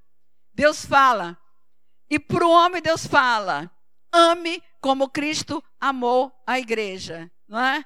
Deus 0.54 0.86
fala, 0.86 1.36
e 2.12 2.20
para 2.20 2.46
o 2.46 2.52
homem 2.52 2.80
Deus 2.80 3.08
fala: 3.08 3.72
ame 4.14 4.62
como 4.80 5.10
Cristo 5.10 5.64
amou 5.80 6.32
a 6.46 6.60
igreja, 6.60 7.28
não 7.48 7.60
é? 7.60 7.84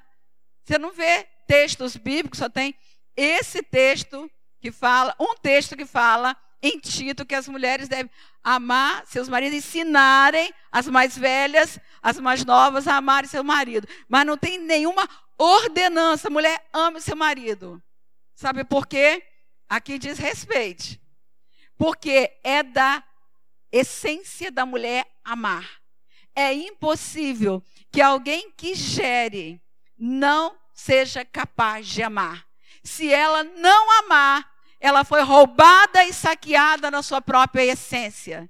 Você 0.62 0.78
não 0.78 0.92
vê 0.92 1.26
textos 1.46 1.96
bíblicos, 1.96 2.40
só 2.40 2.50
tem 2.50 2.74
esse 3.16 3.62
texto 3.62 4.30
que 4.66 4.72
fala, 4.72 5.14
um 5.20 5.36
texto 5.36 5.76
que 5.76 5.86
fala 5.86 6.36
em 6.60 6.80
Tito 6.80 7.24
que 7.24 7.36
as 7.36 7.46
mulheres 7.46 7.86
devem 7.86 8.10
amar 8.42 9.06
seus 9.06 9.28
maridos, 9.28 9.56
ensinarem 9.56 10.52
as 10.72 10.88
mais 10.88 11.16
velhas, 11.16 11.78
as 12.02 12.18
mais 12.18 12.44
novas 12.44 12.88
a 12.88 12.96
amarem 12.96 13.30
seu 13.30 13.44
marido. 13.44 13.86
Mas 14.08 14.26
não 14.26 14.36
tem 14.36 14.58
nenhuma 14.58 15.08
ordenança, 15.38 16.28
mulher 16.28 16.68
ame 16.72 17.00
seu 17.00 17.14
marido. 17.14 17.80
Sabe 18.34 18.64
por 18.64 18.88
quê? 18.88 19.22
Aqui 19.68 20.00
diz 20.00 20.18
respeite. 20.18 21.00
Porque 21.78 22.36
é 22.42 22.64
da 22.64 23.04
essência 23.70 24.50
da 24.50 24.66
mulher 24.66 25.06
amar. 25.24 25.80
É 26.34 26.52
impossível 26.52 27.62
que 27.92 28.02
alguém 28.02 28.50
que 28.50 28.74
gere 28.74 29.62
não 29.96 30.58
seja 30.74 31.24
capaz 31.24 31.86
de 31.86 32.02
amar. 32.02 32.44
Se 32.82 33.12
ela 33.12 33.42
não 33.44 34.04
amar, 34.04 34.55
ela 34.80 35.04
foi 35.04 35.22
roubada 35.22 36.04
e 36.04 36.12
saqueada 36.12 36.90
na 36.90 37.02
sua 37.02 37.20
própria 37.20 37.64
essência. 37.64 38.48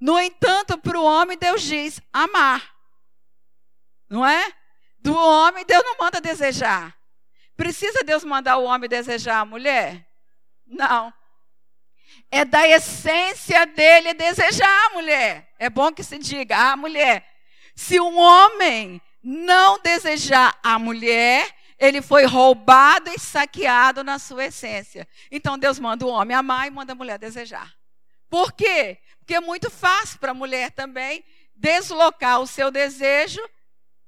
No 0.00 0.18
entanto, 0.18 0.78
para 0.78 0.98
o 0.98 1.04
homem, 1.04 1.36
Deus 1.36 1.62
diz 1.62 2.00
amar. 2.12 2.74
Não 4.08 4.24
é? 4.24 4.52
Do 5.00 5.14
homem, 5.16 5.64
Deus 5.64 5.82
não 5.84 5.96
manda 5.98 6.20
desejar. 6.20 6.96
Precisa 7.56 8.04
Deus 8.04 8.24
mandar 8.24 8.58
o 8.58 8.64
homem 8.64 8.88
desejar 8.88 9.40
a 9.40 9.44
mulher? 9.44 10.06
Não. 10.66 11.12
É 12.30 12.44
da 12.44 12.68
essência 12.68 13.66
dele 13.66 14.14
desejar 14.14 14.86
a 14.86 14.90
mulher. 14.90 15.52
É 15.58 15.68
bom 15.68 15.92
que 15.92 16.04
se 16.04 16.18
diga, 16.18 16.56
a 16.56 16.76
mulher. 16.76 17.26
Se 17.74 17.98
um 18.00 18.16
homem 18.18 19.00
não 19.22 19.80
desejar 19.80 20.56
a 20.62 20.78
mulher, 20.78 21.52
ele 21.78 22.02
foi 22.02 22.24
roubado 22.24 23.10
e 23.10 23.18
saqueado 23.18 24.02
na 24.02 24.18
sua 24.18 24.46
essência. 24.46 25.06
Então 25.30 25.58
Deus 25.58 25.78
manda 25.78 26.04
o 26.04 26.08
homem 26.08 26.36
amar 26.36 26.66
e 26.66 26.70
manda 26.70 26.92
a 26.92 26.96
mulher 26.96 27.18
desejar. 27.18 27.72
Por 28.28 28.52
quê? 28.52 28.98
Porque 29.18 29.34
é 29.34 29.40
muito 29.40 29.70
fácil 29.70 30.18
para 30.18 30.32
a 30.32 30.34
mulher 30.34 30.70
também 30.72 31.24
deslocar 31.54 32.40
o 32.40 32.46
seu 32.46 32.70
desejo 32.70 33.40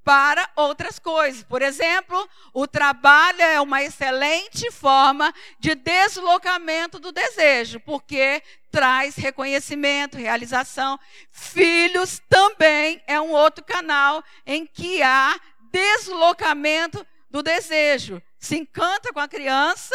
para 0.03 0.49
outras 0.57 0.99
coisas. 0.99 1.43
Por 1.43 1.63
exemplo, 1.63 2.29
o 2.53 2.67
trabalho 2.67 3.43
é 3.43 3.61
uma 3.61 3.83
excelente 3.83 4.71
forma 4.71 5.33
de 5.59 5.75
deslocamento 5.75 6.99
do 6.99 7.13
desejo, 7.13 7.81
porque 7.81 8.43
traz 8.71 9.17
reconhecimento, 9.17 10.17
realização. 10.17 10.99
Filhos 11.31 12.21
também 12.29 13.03
é 13.07 13.21
um 13.21 13.31
outro 13.31 13.65
canal 13.65 14.25
em 14.47 14.67
que 14.67 15.03
há 15.03 15.39
deslocamento 15.71 17.07
do 17.31 17.43
desejo. 17.43 18.21
Se 18.39 18.57
encanta 18.57 19.13
com 19.13 19.21
a 19.21 19.29
criança, 19.29 19.95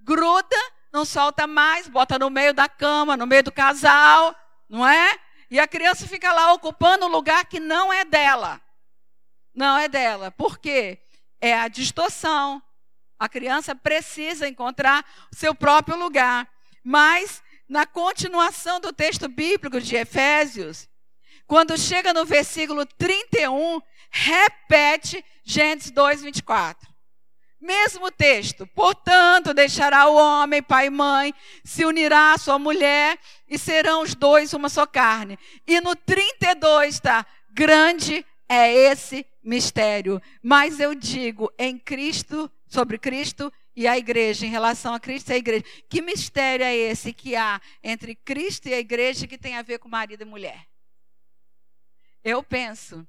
gruda, 0.00 0.56
não 0.92 1.04
solta 1.04 1.46
mais, 1.46 1.88
bota 1.88 2.18
no 2.18 2.30
meio 2.30 2.52
da 2.52 2.68
cama, 2.68 3.16
no 3.16 3.26
meio 3.26 3.42
do 3.42 3.52
casal, 3.52 4.34
não 4.68 4.86
é? 4.86 5.18
E 5.50 5.58
a 5.58 5.66
criança 5.66 6.06
fica 6.06 6.32
lá 6.32 6.52
ocupando 6.52 7.06
um 7.06 7.08
lugar 7.08 7.44
que 7.46 7.58
não 7.58 7.92
é 7.92 8.04
dela. 8.04 8.60
Não 9.54 9.78
é 9.78 9.88
dela. 9.88 10.30
Por 10.30 10.58
quê? 10.58 10.98
É 11.40 11.54
a 11.54 11.68
distorção. 11.68 12.62
A 13.18 13.28
criança 13.28 13.74
precisa 13.74 14.48
encontrar 14.48 15.04
o 15.32 15.36
seu 15.36 15.54
próprio 15.54 15.96
lugar. 15.96 16.48
Mas, 16.82 17.42
na 17.68 17.86
continuação 17.86 18.80
do 18.80 18.92
texto 18.92 19.28
bíblico 19.28 19.80
de 19.80 19.96
Efésios, 19.96 20.88
quando 21.46 21.78
chega 21.78 22.12
no 22.12 22.24
versículo 22.24 22.84
31, 22.84 23.80
repete 24.10 25.24
Gênesis 25.44 25.90
2, 25.90 26.22
24. 26.22 26.88
Mesmo 27.60 28.10
texto. 28.10 28.66
Portanto, 28.68 29.54
deixará 29.54 30.08
o 30.08 30.16
homem, 30.16 30.62
pai 30.62 30.86
e 30.86 30.90
mãe, 30.90 31.34
se 31.62 31.84
unirá 31.84 32.32
à 32.32 32.38
sua 32.38 32.58
mulher 32.58 33.18
e 33.48 33.58
serão 33.58 34.02
os 34.02 34.14
dois 34.14 34.52
uma 34.52 34.68
só 34.68 34.86
carne. 34.86 35.38
E 35.66 35.80
no 35.80 35.94
32 35.94 36.94
está: 36.94 37.26
grande 37.50 38.24
é 38.48 38.72
esse 38.72 39.26
mistério. 39.42 40.20
Mas 40.42 40.80
eu 40.80 40.94
digo 40.94 41.52
em 41.58 41.78
Cristo, 41.78 42.50
sobre 42.66 42.98
Cristo 42.98 43.52
e 43.76 43.86
a 43.86 43.96
igreja, 43.96 44.46
em 44.46 44.50
relação 44.50 44.94
a 44.94 45.00
Cristo 45.00 45.30
e 45.30 45.34
a 45.34 45.38
igreja. 45.38 45.64
Que 45.88 46.02
mistério 46.02 46.64
é 46.64 46.74
esse 46.74 47.12
que 47.12 47.36
há 47.36 47.60
entre 47.82 48.14
Cristo 48.14 48.68
e 48.68 48.74
a 48.74 48.78
igreja 48.78 49.26
que 49.26 49.38
tem 49.38 49.56
a 49.56 49.62
ver 49.62 49.78
com 49.78 49.88
marido 49.88 50.22
e 50.22 50.26
mulher? 50.26 50.66
Eu 52.22 52.42
penso 52.42 53.06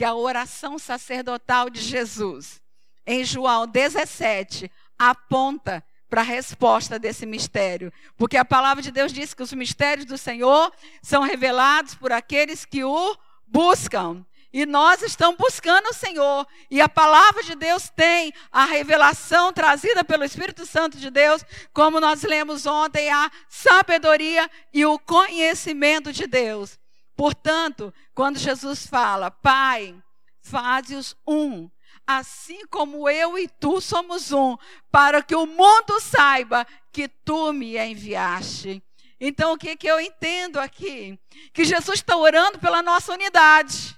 que 0.00 0.04
a 0.06 0.14
oração 0.14 0.78
sacerdotal 0.78 1.68
de 1.68 1.78
Jesus, 1.78 2.58
em 3.06 3.22
João 3.22 3.66
17, 3.66 4.72
aponta 4.98 5.84
para 6.08 6.22
a 6.22 6.24
resposta 6.24 6.98
desse 6.98 7.26
mistério. 7.26 7.92
Porque 8.16 8.38
a 8.38 8.44
palavra 8.46 8.82
de 8.82 8.90
Deus 8.90 9.12
diz 9.12 9.34
que 9.34 9.42
os 9.42 9.52
mistérios 9.52 10.06
do 10.06 10.16
Senhor 10.16 10.72
são 11.02 11.22
revelados 11.22 11.94
por 11.96 12.12
aqueles 12.12 12.64
que 12.64 12.82
o 12.82 13.14
buscam. 13.46 14.24
E 14.50 14.64
nós 14.64 15.02
estamos 15.02 15.36
buscando 15.36 15.90
o 15.90 15.94
Senhor. 15.94 16.46
E 16.70 16.80
a 16.80 16.88
palavra 16.88 17.42
de 17.42 17.54
Deus 17.54 17.90
tem 17.90 18.32
a 18.50 18.64
revelação 18.64 19.52
trazida 19.52 20.02
pelo 20.02 20.24
Espírito 20.24 20.64
Santo 20.64 20.96
de 20.96 21.10
Deus, 21.10 21.44
como 21.74 22.00
nós 22.00 22.22
lemos 22.22 22.64
ontem, 22.64 23.10
a 23.10 23.30
sabedoria 23.50 24.50
e 24.72 24.86
o 24.86 24.98
conhecimento 24.98 26.10
de 26.10 26.26
Deus. 26.26 26.80
Portanto, 27.20 27.92
quando 28.14 28.38
Jesus 28.38 28.86
fala, 28.86 29.30
Pai, 29.30 29.94
faze-os 30.40 31.14
um, 31.28 31.68
assim 32.06 32.66
como 32.68 33.10
eu 33.10 33.38
e 33.38 33.46
tu 33.46 33.78
somos 33.78 34.32
um, 34.32 34.56
para 34.90 35.22
que 35.22 35.36
o 35.36 35.44
mundo 35.44 36.00
saiba 36.00 36.66
que 36.90 37.08
tu 37.08 37.52
me 37.52 37.76
enviaste. 37.76 38.82
Então, 39.20 39.52
o 39.52 39.58
que, 39.58 39.76
que 39.76 39.86
eu 39.86 40.00
entendo 40.00 40.58
aqui? 40.58 41.20
Que 41.52 41.62
Jesus 41.62 41.98
está 41.98 42.16
orando 42.16 42.58
pela 42.58 42.82
nossa 42.82 43.12
unidade. 43.12 43.94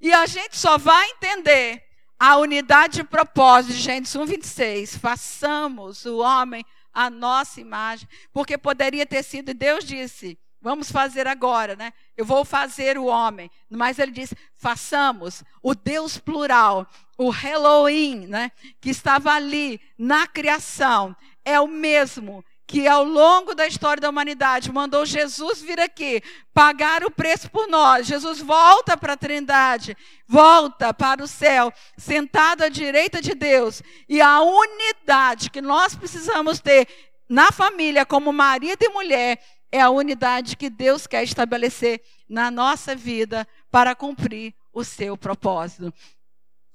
E 0.00 0.10
a 0.10 0.24
gente 0.24 0.56
só 0.56 0.78
vai 0.78 1.10
entender 1.10 1.84
a 2.18 2.38
unidade 2.38 2.94
de 2.94 3.04
propósito 3.04 3.74
de 3.74 3.80
Gênesis 3.80 4.16
1, 4.16 4.24
26. 4.24 4.96
Façamos 4.96 6.06
o 6.06 6.20
homem 6.20 6.64
a 6.90 7.10
nossa 7.10 7.60
imagem. 7.60 8.08
Porque 8.32 8.56
poderia 8.56 9.04
ter 9.04 9.22
sido, 9.22 9.52
Deus 9.52 9.84
disse, 9.84 10.38
vamos 10.60 10.90
fazer 10.90 11.26
agora, 11.26 11.74
né? 11.74 11.92
Eu 12.20 12.24
vou 12.26 12.44
fazer 12.44 12.98
o 12.98 13.06
homem. 13.06 13.50
Mas 13.70 13.98
ele 13.98 14.12
disse, 14.12 14.36
façamos 14.54 15.42
o 15.62 15.74
Deus 15.74 16.18
plural, 16.18 16.86
o 17.16 17.32
Elohim, 17.34 18.26
né? 18.26 18.52
Que 18.78 18.90
estava 18.90 19.32
ali 19.32 19.80
na 19.96 20.26
criação. 20.26 21.16
É 21.42 21.58
o 21.58 21.66
mesmo 21.66 22.44
que 22.66 22.86
ao 22.86 23.02
longo 23.02 23.54
da 23.54 23.66
história 23.66 24.02
da 24.02 24.10
humanidade 24.10 24.70
mandou 24.70 25.06
Jesus 25.06 25.62
vir 25.62 25.80
aqui 25.80 26.22
pagar 26.52 27.02
o 27.04 27.10
preço 27.10 27.50
por 27.50 27.66
nós. 27.66 28.06
Jesus 28.06 28.40
volta 28.40 28.98
para 28.98 29.14
a 29.14 29.16
Trindade, 29.16 29.96
volta 30.28 30.92
para 30.92 31.24
o 31.24 31.26
céu, 31.26 31.72
sentado 31.96 32.64
à 32.64 32.68
direita 32.68 33.22
de 33.22 33.34
Deus. 33.34 33.82
E 34.06 34.20
a 34.20 34.42
unidade 34.42 35.48
que 35.48 35.62
nós 35.62 35.94
precisamos 35.94 36.60
ter 36.60 36.86
na 37.26 37.50
família, 37.50 38.04
como 38.04 38.30
marido 38.30 38.82
e 38.82 38.88
mulher, 38.90 39.40
é 39.72 39.80
a 39.80 39.90
unidade 39.90 40.56
que 40.56 40.68
Deus 40.70 41.06
quer 41.06 41.22
estabelecer 41.22 42.02
na 42.28 42.50
nossa 42.50 42.94
vida 42.94 43.46
para 43.70 43.94
cumprir 43.94 44.54
o 44.72 44.84
seu 44.84 45.16
propósito. 45.16 45.92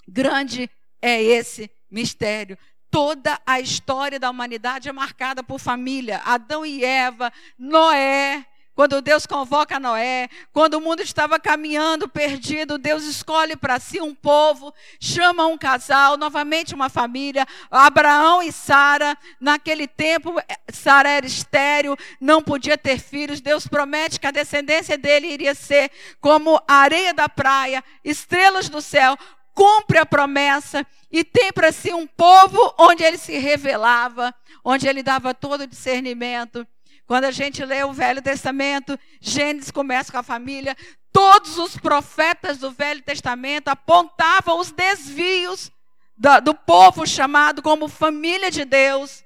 Grande 0.07 0.69
é 1.01 1.21
esse 1.21 1.69
mistério 1.89 2.57
toda 2.95 3.37
a 3.45 3.59
história 3.59 4.17
da 4.17 4.29
humanidade 4.29 4.87
é 4.87 4.91
marcada 4.93 5.43
por 5.43 5.59
família. 5.59 6.21
Adão 6.23 6.65
e 6.65 6.81
Eva, 6.81 7.29
Noé, 7.59 8.45
quando 8.75 9.01
Deus 9.01 9.25
convoca 9.25 9.79
Noé, 9.79 10.27
quando 10.51 10.73
o 10.73 10.81
mundo 10.81 11.01
estava 11.01 11.39
caminhando 11.39 12.09
perdido, 12.09 12.77
Deus 12.77 13.05
escolhe 13.05 13.55
para 13.55 13.79
si 13.79 14.01
um 14.01 14.13
povo, 14.13 14.73
chama 14.99 15.47
um 15.47 15.57
casal, 15.57 16.17
novamente 16.17 16.75
uma 16.75 16.89
família, 16.89 17.47
Abraão 17.71 18.43
e 18.43 18.51
Sara. 18.51 19.17
Naquele 19.39 19.87
tempo, 19.87 20.35
Sara 20.69 21.09
era 21.09 21.25
estéril, 21.25 21.95
não 22.19 22.41
podia 22.41 22.77
ter 22.77 22.99
filhos. 22.99 23.39
Deus 23.39 23.65
promete 23.65 24.19
que 24.19 24.27
a 24.27 24.31
descendência 24.31 24.97
dele 24.97 25.27
iria 25.27 25.55
ser 25.55 25.89
como 26.19 26.61
areia 26.67 27.13
da 27.13 27.29
praia, 27.29 27.81
estrelas 28.03 28.67
do 28.67 28.81
céu 28.81 29.17
cumpre 29.53 29.97
a 29.97 30.05
promessa 30.05 30.85
e 31.09 31.23
tem 31.23 31.49
para 31.53 31.71
si 31.71 31.93
um 31.93 32.05
povo 32.05 32.75
onde 32.77 33.05
ele 33.05 33.17
se 33.17 33.37
revelava, 33.37 34.35
onde 34.65 34.85
ele 34.85 35.01
dava 35.01 35.33
todo 35.33 35.61
o 35.61 35.67
discernimento. 35.67 36.67
Quando 37.05 37.25
a 37.25 37.31
gente 37.31 37.63
lê 37.63 37.83
o 37.83 37.93
Velho 37.93 38.21
Testamento, 38.21 38.97
Gênesis 39.21 39.69
começa 39.69 40.11
com 40.11 40.17
a 40.17 40.23
família, 40.23 40.75
todos 41.11 41.57
os 41.57 41.77
profetas 41.77 42.57
do 42.57 42.71
Velho 42.71 43.01
Testamento 43.01 43.67
apontavam 43.67 44.59
os 44.59 44.71
desvios 44.71 45.71
do, 46.17 46.39
do 46.41 46.53
povo 46.55 47.05
chamado 47.05 47.61
como 47.61 47.87
família 47.87 48.49
de 48.49 48.65
Deus. 48.65 49.23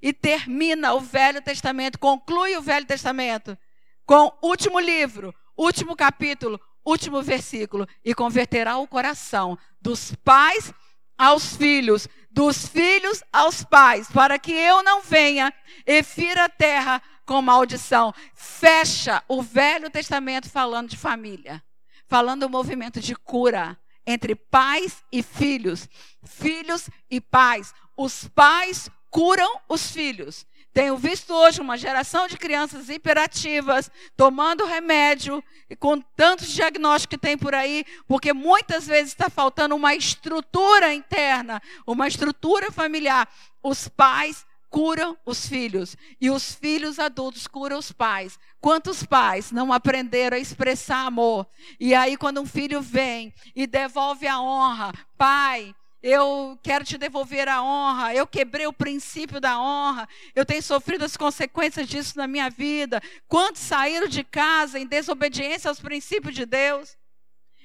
E 0.00 0.12
termina 0.12 0.94
o 0.94 1.00
Velho 1.00 1.42
Testamento, 1.42 1.98
conclui 1.98 2.56
o 2.56 2.62
Velho 2.62 2.86
Testamento 2.86 3.58
com 4.06 4.32
último 4.40 4.78
livro, 4.78 5.34
último 5.56 5.96
capítulo, 5.96 6.60
último 6.84 7.20
versículo, 7.20 7.86
e 8.04 8.14
converterá 8.14 8.78
o 8.78 8.86
coração 8.86 9.58
dos 9.82 10.14
pais 10.24 10.72
aos 11.18 11.56
filhos, 11.56 12.08
dos 12.38 12.68
filhos 12.68 13.20
aos 13.32 13.64
pais, 13.64 14.08
para 14.12 14.38
que 14.38 14.52
eu 14.52 14.80
não 14.84 15.02
venha 15.02 15.52
e 15.84 16.04
fira 16.04 16.44
a 16.44 16.48
terra 16.48 17.02
com 17.26 17.42
maldição. 17.42 18.14
Fecha 18.32 19.20
o 19.26 19.42
Velho 19.42 19.90
Testamento 19.90 20.48
falando 20.48 20.88
de 20.88 20.96
família, 20.96 21.60
falando 22.06 22.42
do 22.42 22.48
movimento 22.48 23.00
de 23.00 23.16
cura 23.16 23.76
entre 24.06 24.36
pais 24.36 25.02
e 25.10 25.20
filhos, 25.20 25.88
filhos 26.24 26.88
e 27.10 27.20
pais. 27.20 27.74
Os 27.96 28.28
pais 28.28 28.88
curam 29.10 29.60
os 29.68 29.90
filhos. 29.90 30.46
Tenho 30.78 30.96
visto 30.96 31.34
hoje 31.34 31.60
uma 31.60 31.76
geração 31.76 32.28
de 32.28 32.36
crianças 32.36 32.88
hiperativas, 32.88 33.90
tomando 34.16 34.64
remédio, 34.64 35.42
e 35.68 35.74
com 35.74 36.00
tantos 36.00 36.50
diagnósticos 36.50 37.16
que 37.16 37.18
tem 37.18 37.36
por 37.36 37.52
aí, 37.52 37.84
porque 38.06 38.32
muitas 38.32 38.86
vezes 38.86 39.08
está 39.08 39.28
faltando 39.28 39.74
uma 39.74 39.96
estrutura 39.96 40.94
interna, 40.94 41.60
uma 41.84 42.06
estrutura 42.06 42.70
familiar. 42.70 43.28
Os 43.60 43.88
pais 43.88 44.46
curam 44.70 45.18
os 45.26 45.48
filhos 45.48 45.96
e 46.20 46.30
os 46.30 46.54
filhos 46.54 47.00
adultos 47.00 47.48
curam 47.48 47.76
os 47.76 47.90
pais. 47.90 48.38
Quantos 48.60 49.02
pais 49.02 49.50
não 49.50 49.72
aprenderam 49.72 50.36
a 50.36 50.40
expressar 50.40 51.04
amor? 51.06 51.44
E 51.80 51.92
aí, 51.92 52.16
quando 52.16 52.40
um 52.40 52.46
filho 52.46 52.80
vem 52.80 53.34
e 53.52 53.66
devolve 53.66 54.28
a 54.28 54.40
honra, 54.40 54.92
pai, 55.16 55.74
eu 56.02 56.58
quero 56.62 56.84
te 56.84 56.96
devolver 56.96 57.48
a 57.48 57.62
honra, 57.62 58.14
eu 58.14 58.26
quebrei 58.26 58.66
o 58.66 58.72
princípio 58.72 59.40
da 59.40 59.60
honra, 59.60 60.08
eu 60.34 60.44
tenho 60.46 60.62
sofrido 60.62 61.04
as 61.04 61.16
consequências 61.16 61.88
disso 61.88 62.16
na 62.16 62.26
minha 62.26 62.48
vida. 62.48 63.02
Quantos 63.26 63.62
saíram 63.62 64.06
de 64.06 64.22
casa 64.22 64.78
em 64.78 64.86
desobediência 64.86 65.68
aos 65.68 65.80
princípios 65.80 66.34
de 66.34 66.46
Deus? 66.46 66.96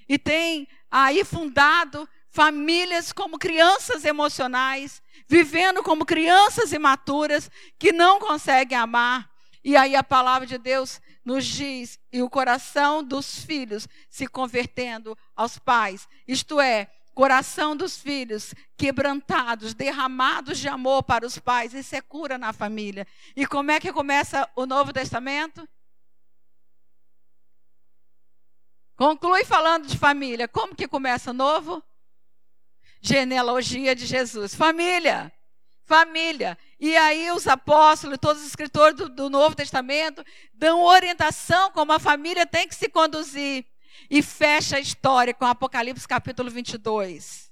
E 0.09 0.17
tem 0.17 0.67
aí 0.89 1.23
fundado 1.23 2.07
famílias 2.29 3.13
como 3.13 3.37
crianças 3.37 4.03
emocionais, 4.03 5.01
vivendo 5.27 5.83
como 5.83 6.05
crianças 6.05 6.73
imaturas 6.73 7.49
que 7.77 7.91
não 7.91 8.19
conseguem 8.19 8.77
amar. 8.77 9.29
E 9.63 9.77
aí 9.77 9.95
a 9.95 10.03
palavra 10.03 10.47
de 10.47 10.57
Deus 10.57 10.99
nos 11.23 11.45
diz, 11.45 11.99
e 12.11 12.21
o 12.21 12.29
coração 12.29 13.03
dos 13.03 13.45
filhos 13.45 13.87
se 14.09 14.27
convertendo 14.27 15.17
aos 15.35 15.57
pais, 15.57 16.05
isto 16.27 16.59
é, 16.59 16.89
coração 17.13 17.75
dos 17.75 17.97
filhos 17.97 18.53
quebrantados, 18.75 19.73
derramados 19.73 20.57
de 20.57 20.67
amor 20.67 21.03
para 21.03 21.25
os 21.25 21.37
pais. 21.37 21.73
Isso 21.73 21.95
é 21.95 22.01
cura 22.01 22.37
na 22.37 22.51
família. 22.51 23.07
E 23.35 23.45
como 23.45 23.71
é 23.71 23.79
que 23.79 23.93
começa 23.93 24.49
o 24.55 24.65
Novo 24.65 24.91
Testamento? 24.91 25.67
Conclui 28.95 29.43
falando 29.43 29.87
de 29.87 29.97
família. 29.97 30.47
Como 30.47 30.75
que 30.75 30.87
começa 30.87 31.31
o 31.31 31.33
novo? 31.33 31.83
Genealogia 33.01 33.95
de 33.95 34.05
Jesus. 34.05 34.55
Família. 34.55 35.31
Família. 35.83 36.57
E 36.79 36.95
aí 36.95 37.31
os 37.31 37.47
apóstolos, 37.47 38.17
todos 38.19 38.41
os 38.41 38.47
escritores 38.47 38.95
do, 38.95 39.09
do 39.09 39.29
Novo 39.29 39.55
Testamento 39.55 40.23
dão 40.53 40.81
orientação 40.81 41.71
como 41.71 41.91
a 41.91 41.99
família 41.99 42.45
tem 42.45 42.67
que 42.67 42.75
se 42.75 42.87
conduzir. 42.87 43.65
E 44.09 44.21
fecha 44.21 44.77
a 44.77 44.79
história 44.79 45.33
com 45.33 45.45
Apocalipse 45.45 46.07
capítulo 46.07 46.49
22. 46.49 47.51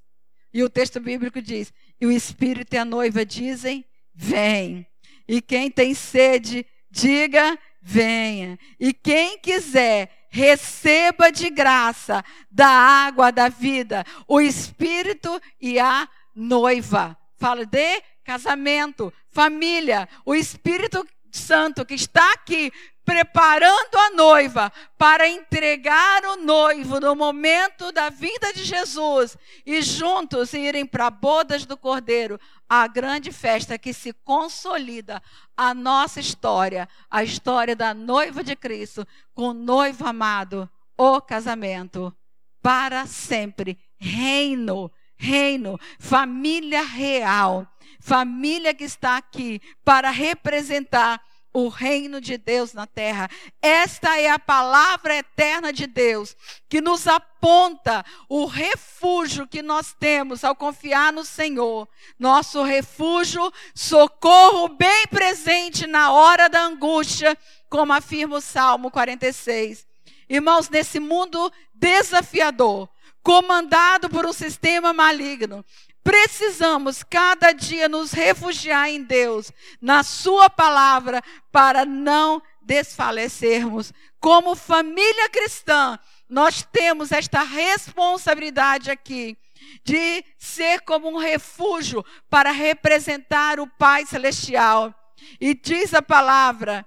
E 0.54 0.64
o 0.64 0.70
texto 0.70 1.00
bíblico 1.00 1.42
diz: 1.42 1.74
E 2.00 2.06
o 2.06 2.12
Espírito 2.12 2.74
e 2.74 2.78
a 2.78 2.86
noiva 2.86 3.26
dizem: 3.26 3.86
Vem. 4.14 4.86
E 5.28 5.42
quem 5.42 5.72
tem 5.72 5.94
sede, 5.94 6.66
diga: 6.90 7.58
Venha. 7.82 8.60
E 8.80 8.94
quem 8.94 9.38
quiser, 9.40 10.28
receba 10.30 11.32
de 11.32 11.50
graça 11.50 12.24
da 12.50 12.68
água 12.68 13.32
da 13.32 13.50
vida, 13.50 14.06
o 14.28 14.40
Espírito 14.40 15.42
e 15.60 15.80
a 15.80 16.08
noiva. 16.36 17.18
Fala 17.38 17.66
de 17.66 18.02
casamento, 18.24 19.12
família, 19.30 20.08
o 20.26 20.36
Espírito 20.36 21.06
Santo 21.32 21.86
que 21.86 21.94
está 21.94 22.34
aqui 22.34 22.72
preparando 23.12 23.98
a 23.98 24.12
noiva 24.12 24.72
para 24.98 25.28
entregar 25.28 26.24
o 26.28 26.38
noivo 26.38 26.98
no 26.98 27.14
momento 27.14 27.92
da 27.92 28.10
vinda 28.10 28.54
de 28.54 28.64
Jesus 28.64 29.38
e 29.66 29.82
juntos 29.82 30.54
irem 30.54 30.86
para 30.86 31.10
bodas 31.10 31.66
do 31.66 31.76
Cordeiro, 31.76 32.40
a 32.70 32.88
grande 32.88 33.30
festa 33.30 33.78
que 33.78 33.92
se 33.92 34.14
consolida 34.14 35.22
a 35.58 35.74
nossa 35.74 36.22
história, 36.22 36.88
a 37.10 37.22
história 37.22 37.76
da 37.76 37.94
noiva 37.94 38.42
de 38.42 38.56
Cristo 38.56 39.06
com 39.34 39.50
o 39.50 39.54
noivo 39.54 40.08
amado, 40.08 40.70
o 40.98 41.20
casamento 41.20 42.16
para 42.62 43.06
sempre, 43.06 43.78
reino, 43.98 44.90
reino, 45.18 45.78
família 46.00 46.82
real. 46.82 47.68
família 48.00 48.74
que 48.74 48.86
está 48.86 49.18
aqui 49.18 49.62
para 49.84 50.10
representar 50.10 51.22
o 51.54 51.68
reino 51.68 52.22
de 52.22 52.38
Deus 52.38 52.74
na 52.74 52.88
terra. 52.88 53.30
Esta 53.62 54.18
é 54.20 54.30
a 54.30 54.40
palavra 54.40 55.16
eterna 55.16 55.74
de 55.74 55.88
Deus 55.88 56.36
que 56.70 56.82
nos 56.82 57.08
aponta 57.08 58.06
o 58.30 58.46
refúgio 58.46 59.48
que 59.48 59.62
nós 59.62 59.94
temos 60.00 60.44
ao 60.44 60.56
confiar 60.56 61.12
no 61.12 61.26
Senhor. 61.26 61.88
Nosso 62.18 62.64
refúgio, 62.64 63.52
socorro 63.76 64.70
bem 64.70 65.08
presente 65.08 65.86
na 65.88 66.12
hora 66.12 66.48
da 66.48 66.64
angústia, 66.64 67.38
como 67.70 67.94
afirma 67.94 68.38
o 68.38 68.42
Salmo 68.42 68.92
46. 68.92 69.86
Irmãos, 70.30 70.70
nesse 70.70 71.00
mundo 71.00 71.52
desafiador, 71.74 72.90
comandado 73.22 74.10
por 74.10 74.26
um 74.26 74.34
sistema 74.34 74.94
maligno, 74.94 75.66
precisamos 76.04 77.04
cada 77.04 77.52
dia 77.52 77.88
nos 77.88 78.12
refugiar 78.12 78.90
em 78.90 79.04
Deus, 79.04 79.52
na 79.82 80.04
Sua 80.04 80.50
palavra, 80.50 81.22
para 81.52 81.86
não 81.86 82.42
desfalecermos. 82.62 83.94
Como 84.20 84.56
família 84.56 85.30
cristã, 85.30 86.00
nós 86.30 86.64
temos 86.64 87.12
esta 87.12 87.42
responsabilidade 87.42 88.90
aqui 88.90 89.38
de 89.84 90.24
ser 90.38 90.82
como 90.82 91.10
um 91.10 91.18
refúgio 91.18 92.06
para 92.30 92.52
representar 92.52 93.60
o 93.60 93.68
Pai 93.68 94.06
Celestial. 94.06 94.94
E 95.40 95.54
diz 95.54 95.94
a 95.94 96.02
palavra: 96.02 96.86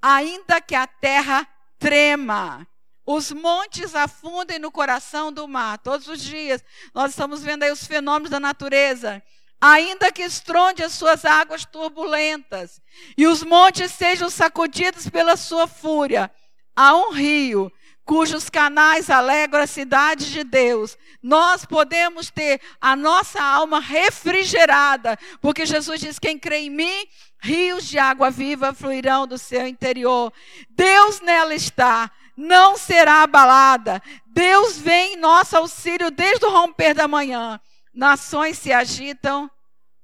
ainda 0.00 0.60
que 0.60 0.74
a 0.74 0.86
terra 0.86 1.46
trema, 1.78 2.66
os 3.06 3.32
montes 3.32 3.94
afundem 3.94 4.58
no 4.58 4.70
coração 4.70 5.32
do 5.32 5.46
mar. 5.46 5.78
Todos 5.78 6.08
os 6.08 6.20
dias 6.20 6.64
nós 6.94 7.10
estamos 7.10 7.42
vendo 7.42 7.62
aí 7.62 7.70
os 7.70 7.86
fenômenos 7.86 8.30
da 8.30 8.40
natureza. 8.40 9.22
Ainda 9.60 10.12
que 10.12 10.22
estronde 10.22 10.82
as 10.82 10.92
suas 10.92 11.24
águas 11.24 11.64
turbulentas 11.64 12.82
e 13.16 13.26
os 13.26 13.42
montes 13.42 13.92
sejam 13.92 14.28
sacudidos 14.28 15.08
pela 15.08 15.36
sua 15.36 15.66
fúria, 15.66 16.30
há 16.76 16.94
um 16.94 17.12
rio 17.12 17.72
cujos 18.04 18.50
canais 18.50 19.08
alegram 19.08 19.62
a 19.62 19.66
cidade 19.66 20.30
de 20.30 20.44
Deus. 20.44 20.96
Nós 21.22 21.64
podemos 21.64 22.30
ter 22.30 22.60
a 22.80 22.94
nossa 22.94 23.42
alma 23.42 23.80
refrigerada, 23.80 25.18
porque 25.40 25.64
Jesus 25.64 26.00
diz: 26.00 26.18
quem 26.18 26.38
crê 26.38 26.58
em 26.58 26.70
mim, 26.70 27.06
rios 27.40 27.86
de 27.86 27.98
água 27.98 28.30
viva 28.30 28.74
fluirão 28.74 29.26
do 29.26 29.38
seu 29.38 29.66
interior. 29.66 30.32
Deus 30.70 31.20
nela 31.20 31.54
está 31.54 32.10
não 32.36 32.76
será 32.76 33.22
abalada. 33.22 34.02
Deus 34.26 34.78
vem 34.78 35.14
em 35.14 35.16
nosso 35.16 35.56
auxílio 35.56 36.10
desde 36.10 36.44
o 36.44 36.50
romper 36.50 36.94
da 36.94 37.06
manhã. 37.06 37.60
Nações 37.92 38.58
se 38.58 38.72
agitam 38.72 39.50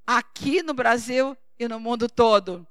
aqui 0.07 0.63
no 0.63 0.73
Brasil 0.73 1.37
e 1.59 1.67
no 1.67 1.81
mundo 1.81 2.09
todo. 2.09 2.67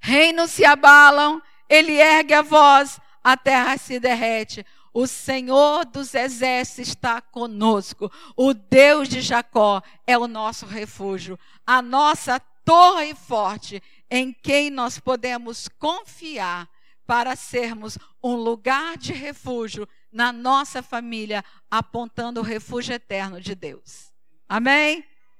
Reinos 0.00 0.50
se 0.50 0.64
abalam, 0.64 1.40
ele 1.68 1.92
ergue 1.92 2.34
a 2.34 2.42
voz, 2.42 3.00
a 3.22 3.36
terra 3.36 3.76
se 3.76 4.00
derrete. 4.00 4.64
O 4.92 5.06
Senhor 5.06 5.84
dos 5.84 6.14
exércitos 6.14 6.88
está 6.88 7.20
conosco. 7.20 8.10
O 8.34 8.54
Deus 8.54 9.08
de 9.08 9.20
Jacó 9.20 9.82
é 10.06 10.16
o 10.16 10.26
nosso 10.26 10.64
refúgio, 10.64 11.38
a 11.66 11.82
nossa 11.82 12.40
torre 12.64 13.14
forte, 13.14 13.82
em 14.10 14.32
quem 14.32 14.70
nós 14.70 14.98
podemos 14.98 15.68
confiar 15.78 16.68
para 17.06 17.36
sermos 17.36 17.98
um 18.22 18.34
lugar 18.34 18.96
de 18.98 19.12
refúgio 19.12 19.88
na 20.10 20.32
nossa 20.32 20.82
família, 20.82 21.44
apontando 21.70 22.40
o 22.40 22.44
refúgio 22.44 22.94
eterno 22.94 23.40
de 23.40 23.54
Deus. 23.54 24.12
Amém? 24.48 25.04